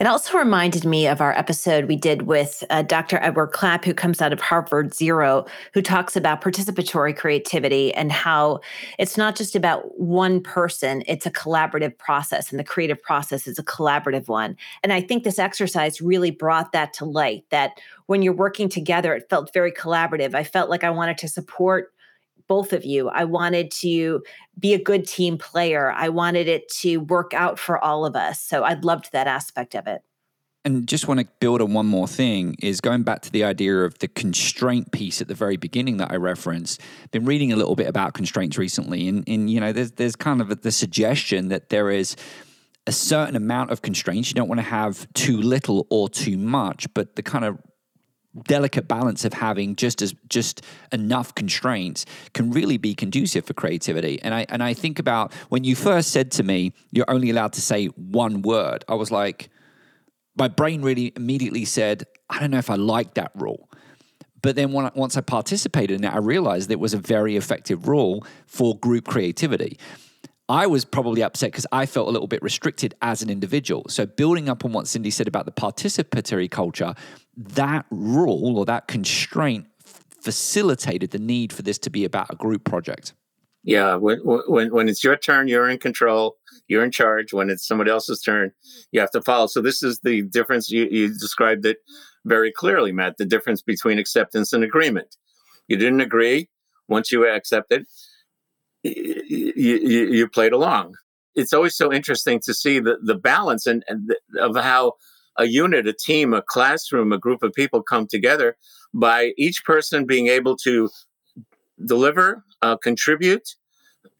It 0.00 0.06
also 0.06 0.38
reminded 0.38 0.84
me 0.84 1.08
of 1.08 1.20
our 1.20 1.32
episode 1.32 1.86
we 1.86 1.96
did 1.96 2.22
with 2.22 2.62
uh, 2.70 2.82
Dr. 2.82 3.18
Edward 3.20 3.48
Clapp, 3.48 3.84
who 3.84 3.92
comes 3.92 4.22
out 4.22 4.32
of 4.32 4.40
Harvard 4.40 4.94
Zero, 4.94 5.44
who 5.74 5.82
talks 5.82 6.14
about 6.14 6.40
participatory 6.40 7.16
creativity 7.16 7.92
and 7.92 8.12
how 8.12 8.60
it's 9.00 9.16
not 9.16 9.34
just 9.34 9.56
about 9.56 9.98
one 9.98 10.40
person, 10.40 11.02
it's 11.08 11.26
a 11.26 11.32
collaborative 11.32 11.98
process, 11.98 12.52
and 12.52 12.60
the 12.60 12.64
creative 12.64 13.02
process 13.02 13.48
is 13.48 13.58
a 13.58 13.64
collaborative 13.64 14.28
one. 14.28 14.56
And 14.84 14.92
I 14.92 15.00
think 15.00 15.24
this 15.24 15.40
exercise 15.40 16.00
really 16.00 16.30
brought 16.30 16.70
that 16.70 16.92
to 16.94 17.04
light 17.04 17.44
that 17.50 17.80
when 18.06 18.22
you're 18.22 18.32
working 18.32 18.68
together, 18.68 19.14
it 19.14 19.28
felt 19.28 19.52
very 19.52 19.72
collaborative. 19.72 20.32
I 20.32 20.44
felt 20.44 20.70
like 20.70 20.84
I 20.84 20.90
wanted 20.90 21.18
to 21.18 21.28
support 21.28 21.92
both 22.48 22.72
of 22.72 22.84
you. 22.84 23.08
I 23.08 23.24
wanted 23.24 23.70
to 23.82 24.22
be 24.58 24.74
a 24.74 24.82
good 24.82 25.06
team 25.06 25.38
player. 25.38 25.92
I 25.92 26.08
wanted 26.08 26.48
it 26.48 26.68
to 26.80 26.98
work 26.98 27.34
out 27.34 27.58
for 27.58 27.78
all 27.78 28.04
of 28.04 28.16
us. 28.16 28.40
So 28.40 28.64
I 28.64 28.74
loved 28.74 29.12
that 29.12 29.26
aspect 29.26 29.74
of 29.74 29.86
it. 29.86 30.02
And 30.64 30.88
just 30.88 31.08
want 31.08 31.20
to 31.20 31.26
build 31.40 31.62
on 31.62 31.72
one 31.72 31.86
more 31.86 32.08
thing 32.08 32.56
is 32.60 32.80
going 32.80 33.02
back 33.02 33.22
to 33.22 33.30
the 33.30 33.44
idea 33.44 33.84
of 33.84 33.98
the 34.00 34.08
constraint 34.08 34.92
piece 34.92 35.20
at 35.22 35.28
the 35.28 35.34
very 35.34 35.56
beginning 35.56 35.98
that 35.98 36.10
I 36.10 36.16
referenced. 36.16 36.80
Been 37.10 37.24
reading 37.24 37.52
a 37.52 37.56
little 37.56 37.76
bit 37.76 37.86
about 37.86 38.12
constraints 38.14 38.58
recently, 38.58 39.08
and, 39.08 39.26
and 39.28 39.48
you 39.48 39.60
know, 39.60 39.72
there's 39.72 39.92
there's 39.92 40.16
kind 40.16 40.40
of 40.40 40.62
the 40.62 40.72
suggestion 40.72 41.48
that 41.48 41.68
there 41.68 41.90
is 41.90 42.16
a 42.86 42.92
certain 42.92 43.36
amount 43.36 43.70
of 43.70 43.82
constraints. 43.82 44.30
You 44.30 44.34
don't 44.34 44.48
want 44.48 44.58
to 44.58 44.66
have 44.66 45.06
too 45.14 45.36
little 45.36 45.86
or 45.90 46.08
too 46.08 46.36
much, 46.36 46.92
but 46.92 47.16
the 47.16 47.22
kind 47.22 47.44
of 47.44 47.58
delicate 48.44 48.86
balance 48.86 49.24
of 49.24 49.32
having 49.32 49.76
just 49.76 50.02
as 50.02 50.14
just 50.28 50.62
enough 50.92 51.34
constraints 51.34 52.04
can 52.34 52.50
really 52.50 52.76
be 52.76 52.94
conducive 52.94 53.44
for 53.44 53.54
creativity. 53.54 54.20
And 54.22 54.34
I 54.34 54.46
and 54.48 54.62
I 54.62 54.74
think 54.74 54.98
about 54.98 55.32
when 55.48 55.64
you 55.64 55.74
first 55.74 56.10
said 56.10 56.30
to 56.32 56.42
me, 56.42 56.72
you're 56.90 57.10
only 57.10 57.30
allowed 57.30 57.52
to 57.54 57.60
say 57.60 57.86
one 57.86 58.42
word. 58.42 58.84
I 58.88 58.94
was 58.94 59.10
like, 59.10 59.50
my 60.36 60.48
brain 60.48 60.82
really 60.82 61.12
immediately 61.16 61.64
said, 61.64 62.04
I 62.30 62.38
don't 62.38 62.50
know 62.50 62.58
if 62.58 62.70
I 62.70 62.76
like 62.76 63.14
that 63.14 63.32
rule. 63.34 63.68
But 64.40 64.54
then 64.54 64.72
when, 64.72 64.88
once 64.94 65.16
I 65.16 65.20
participated 65.20 65.98
in 65.98 66.04
it, 66.04 66.14
I 66.14 66.18
realized 66.18 66.70
it 66.70 66.78
was 66.78 66.94
a 66.94 66.98
very 66.98 67.36
effective 67.36 67.88
rule 67.88 68.24
for 68.46 68.78
group 68.78 69.06
creativity. 69.06 69.78
I 70.48 70.66
was 70.66 70.84
probably 70.84 71.22
upset 71.22 71.52
because 71.52 71.66
I 71.72 71.84
felt 71.84 72.08
a 72.08 72.10
little 72.10 72.28
bit 72.28 72.42
restricted 72.42 72.94
as 73.02 73.20
an 73.20 73.28
individual. 73.28 73.84
So, 73.88 74.06
building 74.06 74.48
up 74.48 74.64
on 74.64 74.72
what 74.72 74.86
Cyndi 74.86 75.12
said 75.12 75.28
about 75.28 75.44
the 75.44 75.52
participatory 75.52 76.50
culture, 76.50 76.94
that 77.38 77.86
rule 77.90 78.58
or 78.58 78.64
that 78.66 78.88
constraint 78.88 79.66
facilitated 80.20 81.12
the 81.12 81.18
need 81.18 81.52
for 81.52 81.62
this 81.62 81.78
to 81.78 81.90
be 81.90 82.04
about 82.04 82.26
a 82.30 82.36
group 82.36 82.64
project. 82.64 83.14
Yeah, 83.62 83.96
when, 83.96 84.18
when 84.24 84.72
when 84.72 84.88
it's 84.88 85.04
your 85.04 85.16
turn, 85.16 85.48
you're 85.48 85.68
in 85.68 85.78
control, 85.78 86.36
you're 86.68 86.84
in 86.84 86.90
charge. 86.90 87.32
When 87.32 87.50
it's 87.50 87.66
somebody 87.66 87.90
else's 87.90 88.22
turn, 88.22 88.52
you 88.92 89.00
have 89.00 89.10
to 89.12 89.22
follow. 89.22 89.46
So 89.46 89.60
this 89.60 89.82
is 89.82 90.00
the 90.00 90.22
difference. 90.22 90.70
You, 90.70 90.88
you 90.90 91.08
described 91.08 91.66
it 91.66 91.78
very 92.24 92.52
clearly, 92.52 92.92
Matt. 92.92 93.16
The 93.18 93.24
difference 93.24 93.62
between 93.62 93.98
acceptance 93.98 94.52
and 94.52 94.64
agreement. 94.64 95.16
You 95.66 95.76
didn't 95.76 96.00
agree. 96.00 96.48
Once 96.88 97.12
you 97.12 97.28
accepted, 97.28 97.84
you, 98.82 99.52
you, 99.56 99.76
you 100.08 100.28
played 100.28 100.52
along. 100.52 100.94
It's 101.34 101.52
always 101.52 101.76
so 101.76 101.92
interesting 101.92 102.40
to 102.44 102.54
see 102.54 102.80
the, 102.80 102.96
the 103.02 103.14
balance 103.14 103.66
and, 103.66 103.84
and 103.86 104.08
the, 104.08 104.42
of 104.42 104.56
how 104.56 104.94
a 105.38 105.46
unit, 105.46 105.86
a 105.86 105.92
team, 105.92 106.34
a 106.34 106.42
classroom, 106.42 107.12
a 107.12 107.18
group 107.18 107.42
of 107.42 107.52
people 107.52 107.82
come 107.82 108.06
together 108.06 108.56
by 108.92 109.32
each 109.38 109.64
person 109.64 110.04
being 110.04 110.26
able 110.26 110.56
to 110.56 110.88
deliver, 111.86 112.44
uh, 112.62 112.76
contribute 112.76 113.48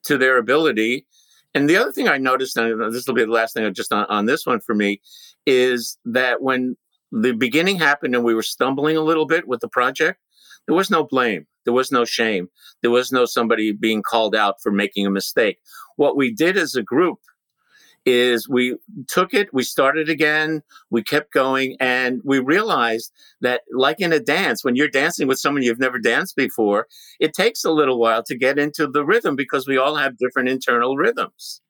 to 0.04 0.16
their 0.16 0.38
ability. 0.38 1.06
And 1.54 1.68
the 1.68 1.76
other 1.76 1.92
thing 1.92 2.08
I 2.08 2.18
noticed, 2.18 2.56
and 2.56 2.94
this 2.94 3.06
will 3.06 3.14
be 3.14 3.24
the 3.24 3.30
last 3.30 3.54
thing 3.54 3.72
just 3.74 3.92
on, 3.92 4.06
on 4.06 4.26
this 4.26 4.46
one 4.46 4.60
for 4.60 4.74
me, 4.74 5.00
is 5.44 5.98
that 6.04 6.42
when 6.42 6.76
the 7.10 7.32
beginning 7.32 7.78
happened 7.78 8.14
and 8.14 8.24
we 8.24 8.34
were 8.34 8.42
stumbling 8.42 8.96
a 8.96 9.02
little 9.02 9.26
bit 9.26 9.48
with 9.48 9.60
the 9.60 9.68
project, 9.68 10.20
there 10.66 10.76
was 10.76 10.90
no 10.90 11.04
blame. 11.04 11.46
There 11.64 11.72
was 11.72 11.90
no 11.90 12.04
shame. 12.04 12.48
There 12.82 12.90
was 12.90 13.10
no 13.10 13.24
somebody 13.24 13.72
being 13.72 14.02
called 14.02 14.36
out 14.36 14.56
for 14.62 14.70
making 14.70 15.06
a 15.06 15.10
mistake. 15.10 15.58
What 15.96 16.16
we 16.16 16.32
did 16.32 16.56
as 16.56 16.74
a 16.74 16.82
group 16.82 17.18
is 18.08 18.48
we 18.48 18.76
took 19.06 19.34
it, 19.34 19.52
we 19.52 19.62
started 19.62 20.08
again, 20.08 20.62
we 20.90 21.02
kept 21.02 21.32
going, 21.32 21.76
and 21.78 22.20
we 22.24 22.38
realized 22.38 23.12
that, 23.40 23.62
like 23.74 24.00
in 24.00 24.12
a 24.12 24.20
dance, 24.20 24.64
when 24.64 24.76
you're 24.76 24.88
dancing 24.88 25.28
with 25.28 25.38
someone 25.38 25.62
you've 25.62 25.78
never 25.78 25.98
danced 25.98 26.36
before, 26.36 26.86
it 27.20 27.34
takes 27.34 27.64
a 27.64 27.70
little 27.70 27.98
while 27.98 28.22
to 28.24 28.36
get 28.36 28.58
into 28.58 28.86
the 28.86 29.04
rhythm 29.04 29.36
because 29.36 29.66
we 29.66 29.76
all 29.76 29.96
have 29.96 30.18
different 30.18 30.48
internal 30.48 30.96
rhythms. 30.96 31.60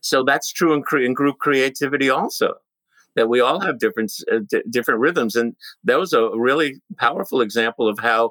So 0.00 0.24
that's 0.24 0.52
true 0.52 0.74
in, 0.74 0.82
in 1.02 1.14
group 1.14 1.38
creativity 1.38 2.10
also. 2.10 2.54
That 3.14 3.28
we 3.28 3.40
all 3.40 3.60
have 3.60 3.78
different 3.78 4.12
uh, 4.32 4.38
d- 4.48 4.62
different 4.70 5.00
rhythms, 5.00 5.36
and 5.36 5.54
that 5.84 5.98
was 5.98 6.12
a 6.12 6.30
really 6.34 6.80
powerful 6.98 7.42
example 7.42 7.86
of 7.86 7.98
how 7.98 8.30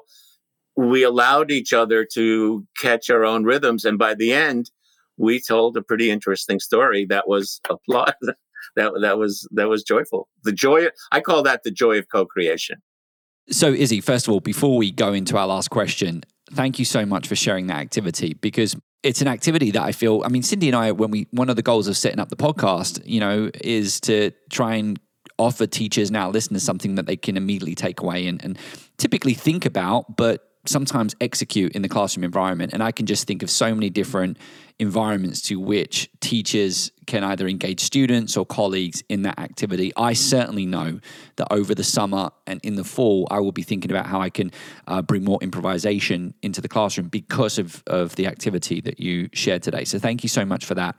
we 0.76 1.04
allowed 1.04 1.50
each 1.50 1.72
other 1.72 2.06
to 2.14 2.66
catch 2.78 3.08
our 3.08 3.24
own 3.24 3.44
rhythms, 3.44 3.84
and 3.84 3.98
by 3.98 4.14
the 4.14 4.32
end, 4.32 4.70
we 5.22 5.40
told 5.40 5.76
a 5.76 5.82
pretty 5.82 6.10
interesting 6.10 6.58
story 6.58 7.06
that 7.06 7.28
was 7.28 7.60
applaud 7.70 8.14
that 8.76 8.92
that 9.00 9.18
was 9.18 9.48
that 9.52 9.68
was 9.68 9.82
joyful. 9.82 10.28
The 10.42 10.52
joy 10.52 10.88
I 11.12 11.20
call 11.20 11.42
that 11.44 11.62
the 11.62 11.70
joy 11.70 11.96
of 11.98 12.08
co-creation. 12.10 12.82
So 13.50 13.72
Izzy, 13.72 14.00
first 14.00 14.28
of 14.28 14.34
all, 14.34 14.40
before 14.40 14.76
we 14.76 14.90
go 14.90 15.12
into 15.12 15.36
our 15.36 15.46
last 15.46 15.70
question, 15.70 16.22
thank 16.52 16.78
you 16.78 16.84
so 16.84 17.06
much 17.06 17.26
for 17.26 17.36
sharing 17.36 17.68
that 17.68 17.78
activity 17.78 18.34
because 18.34 18.76
it's 19.02 19.20
an 19.20 19.28
activity 19.28 19.70
that 19.70 19.82
I 19.82 19.92
feel 19.92 20.22
I 20.24 20.28
mean 20.28 20.42
Cyndi 20.42 20.66
and 20.66 20.76
I 20.76 20.92
when 20.92 21.10
we 21.10 21.28
one 21.30 21.48
of 21.48 21.56
the 21.56 21.62
goals 21.62 21.86
of 21.86 21.96
setting 21.96 22.18
up 22.18 22.28
the 22.28 22.36
podcast, 22.36 23.00
you 23.04 23.20
know, 23.20 23.50
is 23.62 24.00
to 24.02 24.32
try 24.50 24.74
and 24.74 24.98
offer 25.38 25.66
teachers 25.66 26.10
now 26.10 26.30
listeners 26.30 26.62
something 26.62 26.96
that 26.96 27.06
they 27.06 27.16
can 27.16 27.36
immediately 27.36 27.74
take 27.74 28.00
away 28.00 28.26
and, 28.26 28.44
and 28.44 28.58
typically 28.98 29.34
think 29.34 29.64
about, 29.64 30.16
but 30.16 30.51
sometimes 30.66 31.14
execute 31.20 31.72
in 31.72 31.82
the 31.82 31.88
classroom 31.88 32.24
environment. 32.24 32.72
And 32.72 32.82
I 32.82 32.92
can 32.92 33.06
just 33.06 33.26
think 33.26 33.42
of 33.42 33.50
so 33.50 33.74
many 33.74 33.90
different 33.90 34.38
environments 34.78 35.40
to 35.42 35.60
which 35.60 36.10
teachers 36.20 36.90
can 37.06 37.24
either 37.24 37.46
engage 37.46 37.80
students 37.80 38.36
or 38.36 38.46
colleagues 38.46 39.02
in 39.08 39.22
that 39.22 39.38
activity. 39.38 39.92
I 39.96 40.12
certainly 40.12 40.66
know 40.66 41.00
that 41.36 41.52
over 41.52 41.74
the 41.74 41.84
summer 41.84 42.30
and 42.46 42.60
in 42.62 42.76
the 42.76 42.84
fall, 42.84 43.28
I 43.30 43.40
will 43.40 43.52
be 43.52 43.62
thinking 43.62 43.90
about 43.90 44.06
how 44.06 44.20
I 44.20 44.30
can 44.30 44.50
uh, 44.86 45.02
bring 45.02 45.24
more 45.24 45.38
improvisation 45.42 46.34
into 46.42 46.60
the 46.60 46.68
classroom 46.68 47.08
because 47.08 47.58
of, 47.58 47.82
of 47.86 48.16
the 48.16 48.26
activity 48.26 48.80
that 48.82 49.00
you 49.00 49.28
shared 49.32 49.62
today. 49.62 49.84
So 49.84 49.98
thank 49.98 50.22
you 50.22 50.28
so 50.28 50.44
much 50.44 50.64
for 50.64 50.74
that. 50.74 50.96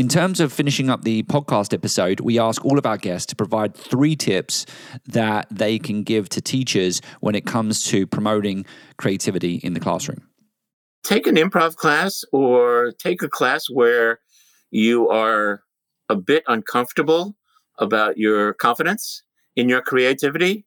In 0.00 0.08
terms 0.08 0.40
of 0.40 0.50
finishing 0.50 0.88
up 0.88 1.02
the 1.02 1.24
podcast 1.24 1.74
episode, 1.74 2.20
we 2.20 2.38
ask 2.38 2.64
all 2.64 2.78
of 2.78 2.86
our 2.86 2.96
guests 2.96 3.26
to 3.26 3.36
provide 3.36 3.74
three 3.74 4.16
tips 4.16 4.64
that 5.04 5.46
they 5.50 5.78
can 5.78 6.04
give 6.04 6.30
to 6.30 6.40
teachers 6.40 7.02
when 7.20 7.34
it 7.34 7.44
comes 7.44 7.84
to 7.88 8.06
promoting 8.06 8.64
creativity 8.96 9.56
in 9.56 9.74
the 9.74 9.78
classroom 9.80 10.26
take 11.04 11.26
an 11.26 11.36
improv 11.36 11.76
class 11.76 12.24
or 12.32 12.92
take 12.98 13.20
a 13.20 13.28
class 13.28 13.66
where 13.70 14.20
you 14.70 15.06
are 15.10 15.64
a 16.08 16.16
bit 16.16 16.44
uncomfortable 16.48 17.36
about 17.78 18.16
your 18.16 18.54
confidence 18.54 19.22
in 19.54 19.68
your 19.68 19.82
creativity. 19.82 20.64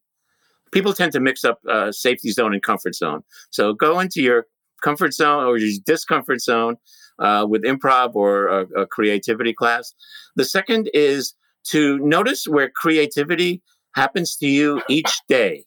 People 0.72 0.94
tend 0.94 1.12
to 1.12 1.20
mix 1.20 1.44
up 1.44 1.58
uh, 1.68 1.92
safety 1.92 2.30
zone 2.30 2.54
and 2.54 2.62
comfort 2.62 2.94
zone. 2.94 3.24
So 3.50 3.74
go 3.74 4.00
into 4.00 4.22
your 4.22 4.46
comfort 4.84 5.14
zone 5.14 5.46
or 5.46 5.58
your 5.58 5.80
discomfort 5.86 6.42
zone 6.42 6.78
uh, 7.20 7.46
with 7.50 7.64
improv 7.64 8.16
or 8.16 8.48
a, 8.48 8.82
a 8.82 8.88
creativity 8.88 9.54
class. 9.54 9.94
The 10.36 10.46
second 10.46 10.90
is 10.94 11.34
to 11.70 12.00
notice 12.00 12.48
where 12.48 12.70
creativity 12.70 13.62
happens 13.96 14.36
to 14.38 14.48
you 14.48 14.82
each 14.90 15.22
day. 15.28 15.66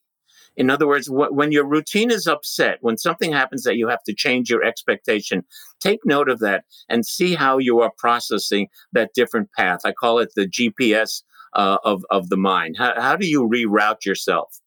In 0.56 0.70
other 0.70 0.86
words, 0.86 1.06
wh- 1.06 1.32
when 1.32 1.52
your 1.52 1.66
routine 1.66 2.10
is 2.10 2.26
upset, 2.26 2.78
when 2.80 2.96
something 2.96 3.32
happens 3.32 3.62
that 3.64 3.76
you 3.76 3.88
have 3.88 4.02
to 4.04 4.14
change 4.14 4.50
your 4.50 4.64
expectation, 4.64 5.42
take 5.80 6.00
note 6.04 6.28
of 6.28 6.40
that 6.40 6.64
and 6.88 7.06
see 7.06 7.34
how 7.34 7.58
you 7.58 7.80
are 7.80 7.92
processing 7.98 8.68
that 8.92 9.10
different 9.14 9.50
path. 9.52 9.80
I 9.84 9.92
call 9.92 10.18
it 10.18 10.32
the 10.34 10.48
GPS 10.48 11.22
uh, 11.54 11.78
of, 11.84 12.04
of 12.10 12.28
the 12.28 12.36
mind. 12.36 12.76
How, 12.78 13.00
how 13.00 13.16
do 13.16 13.26
you 13.26 13.48
reroute 13.48 14.04
yourself? 14.04 14.58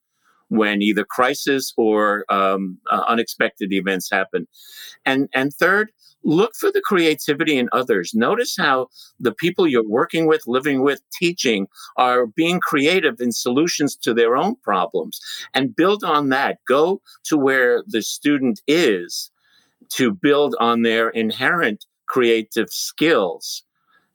When 0.50 0.82
either 0.82 1.06
crisis 1.06 1.74
or 1.78 2.26
um, 2.30 2.78
uh, 2.92 3.04
unexpected 3.08 3.72
events 3.72 4.10
happen. 4.12 4.48
And 5.06 5.30
and 5.34 5.54
third, 5.54 5.92
look 6.24 6.56
for 6.56 6.72
the 6.72 6.82
creativity 6.82 7.58
in 7.58 7.70
others. 7.72 8.14
Notice 8.14 8.56
how 8.58 8.88
the 9.20 9.34
people 9.34 9.68
you're 9.68 9.88
working 9.88 10.28
with, 10.28 10.48
living 10.48 10.82
with, 10.82 11.02
teaching 11.14 11.68
are 11.98 12.26
being 12.26 12.60
creative 12.60 13.22
in 13.22 13.32
solutions 13.32 13.96
to 13.98 14.14
their 14.14 14.36
own 14.36 14.56
problems 14.58 15.20
and 15.54 15.76
build 15.76 16.04
on 16.04 16.30
that. 16.30 16.58
Go 16.68 17.02
to 17.26 17.38
where 17.38 17.84
the 17.88 18.02
student 18.02 18.62
is 18.68 19.32
to 19.90 20.12
build 20.12 20.56
on 20.60 20.82
their 20.82 21.10
inherent 21.10 21.86
creative 22.08 22.70
skills 22.70 23.64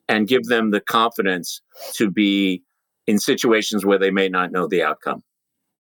and 0.09 0.29
give 0.29 0.45
them 0.45 0.71
the 0.71 0.81
confidence 0.81 1.63
to 1.95 2.11
be 2.11 2.63
in 3.07 3.19
situations 3.19 3.85
where 3.85 3.99
they 3.99 4.11
may 4.11 4.29
not 4.29 4.53
know 4.53 4.67
the 4.67 4.83
outcome. 4.83 5.23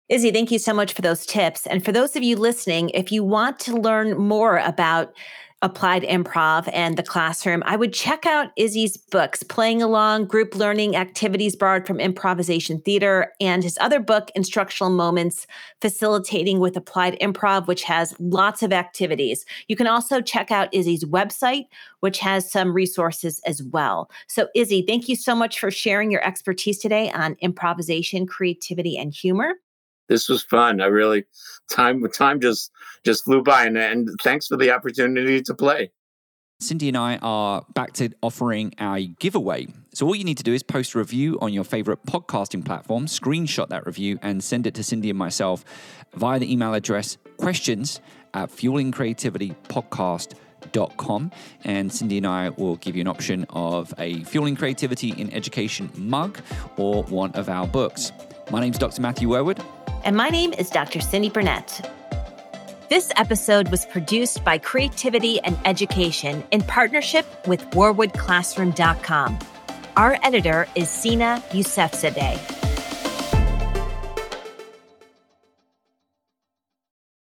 Izzy, 0.09 0.31
thank 0.31 0.49
you 0.49 0.57
so 0.57 0.73
much 0.73 0.93
for 0.93 1.03
those 1.03 1.23
tips. 1.23 1.67
And 1.67 1.85
for 1.85 1.91
those 1.91 2.15
of 2.15 2.23
you 2.23 2.35
listening, 2.35 2.89
if 2.89 3.11
you 3.11 3.23
want 3.23 3.59
to 3.59 3.75
learn 3.75 4.17
more 4.17 4.57
about 4.57 5.13
applied 5.61 6.01
improv 6.03 6.67
and 6.73 6.97
the 6.97 7.03
classroom, 7.03 7.61
I 7.65 7.75
would 7.75 7.93
check 7.93 8.25
out 8.25 8.49
Izzy's 8.55 8.97
books, 8.97 9.43
Playing 9.43 9.83
Along, 9.83 10.25
Group 10.25 10.55
Learning, 10.55 10.95
Activities 10.95 11.55
Borrowed 11.55 11.85
from 11.85 11.99
Improvisation 11.99 12.81
Theater, 12.81 13.33
and 13.39 13.61
his 13.61 13.77
other 13.81 13.99
book, 13.99 14.31
Instructional 14.33 14.91
Moments, 14.91 15.45
Facilitating 15.79 16.59
with 16.59 16.75
Applied 16.75 17.19
Improv, 17.19 17.67
which 17.67 17.83
has 17.83 18.15
lots 18.19 18.63
of 18.63 18.73
activities. 18.73 19.45
You 19.67 19.75
can 19.75 19.85
also 19.85 20.21
check 20.21 20.49
out 20.49 20.73
Izzy's 20.73 21.03
website, 21.03 21.65
which 21.99 22.17
has 22.17 22.49
some 22.49 22.73
resources 22.73 23.41
as 23.45 23.61
well. 23.61 24.09
So, 24.27 24.47
Izzy, 24.55 24.83
thank 24.87 25.07
you 25.07 25.15
so 25.15 25.35
much 25.35 25.59
for 25.59 25.69
sharing 25.69 26.09
your 26.09 26.25
expertise 26.25 26.79
today 26.79 27.11
on 27.11 27.35
improvisation, 27.41 28.25
creativity, 28.25 28.97
and 28.97 29.13
humor 29.13 29.55
this 30.09 30.27
was 30.27 30.43
fun. 30.43 30.81
I 30.81 30.87
really 30.87 31.23
time 31.69 32.05
time 32.09 32.41
just 32.41 32.71
just 33.05 33.23
flew 33.23 33.41
by, 33.41 33.65
and, 33.65 33.77
and 33.77 34.09
thanks 34.21 34.47
for 34.47 34.57
the 34.57 34.71
opportunity 34.71 35.41
to 35.43 35.53
play. 35.53 35.91
Cyndi 36.61 36.89
and 36.89 36.97
I 36.97 37.15
are 37.21 37.65
back 37.73 37.93
to 37.93 38.09
offering 38.21 38.73
our 38.79 38.99
giveaway. 38.99 39.67
So 39.93 40.05
all 40.05 40.13
you 40.13 40.25
need 40.25 40.39
to 40.39 40.43
do 40.43 40.53
is 40.53 40.61
post 40.61 40.93
a 40.93 40.97
review 40.97 41.39
on 41.41 41.53
your 41.53 41.63
favorite 41.63 42.05
podcasting 42.05 42.65
platform, 42.65 43.05
screenshot 43.05 43.69
that 43.69 43.85
review, 43.85 44.19
and 44.21 44.43
send 44.43 44.67
it 44.67 44.75
to 44.75 44.81
Cyndi 44.81 45.09
and 45.09 45.17
myself 45.17 45.63
via 46.15 46.37
the 46.37 46.51
email 46.51 46.73
address 46.73 47.17
questions 47.37 48.01
at 48.33 48.49
fuelingcreativitypodcast.com. 48.49 51.31
And 51.63 51.89
Cyndi 51.89 52.17
and 52.17 52.27
I 52.27 52.49
will 52.49 52.75
give 52.75 52.97
you 52.97 53.01
an 53.01 53.07
option 53.07 53.45
of 53.51 53.93
a 53.97 54.21
Fueling 54.25 54.57
Creativity 54.57 55.11
in 55.11 55.31
Education 55.31 55.89
mug 55.95 56.41
or 56.75 57.03
one 57.03 57.31
of 57.31 57.47
our 57.47 57.67
books. 57.67 58.11
My 58.51 58.59
name 58.59 58.71
is 58.71 58.79
Dr. 58.79 59.01
Matthew 59.01 59.29
Worwood. 59.29 59.61
And 60.03 60.15
my 60.15 60.29
name 60.29 60.53
is 60.53 60.71
Dr. 60.71 60.99
Cyndi 60.99 61.31
Burnett. 61.31 61.87
This 62.89 63.11
episode 63.15 63.69
was 63.69 63.85
produced 63.85 64.43
by 64.43 64.57
Creativity 64.57 65.39
and 65.41 65.55
Education 65.65 66.43
in 66.49 66.63
partnership 66.63 67.27
with 67.47 67.61
WorwoodClassroom.com. 67.71 69.39
Our 69.95 70.17
editor 70.23 70.67
is 70.73 70.89
Sina 70.89 71.43
Yousefzadeh. 71.51 72.68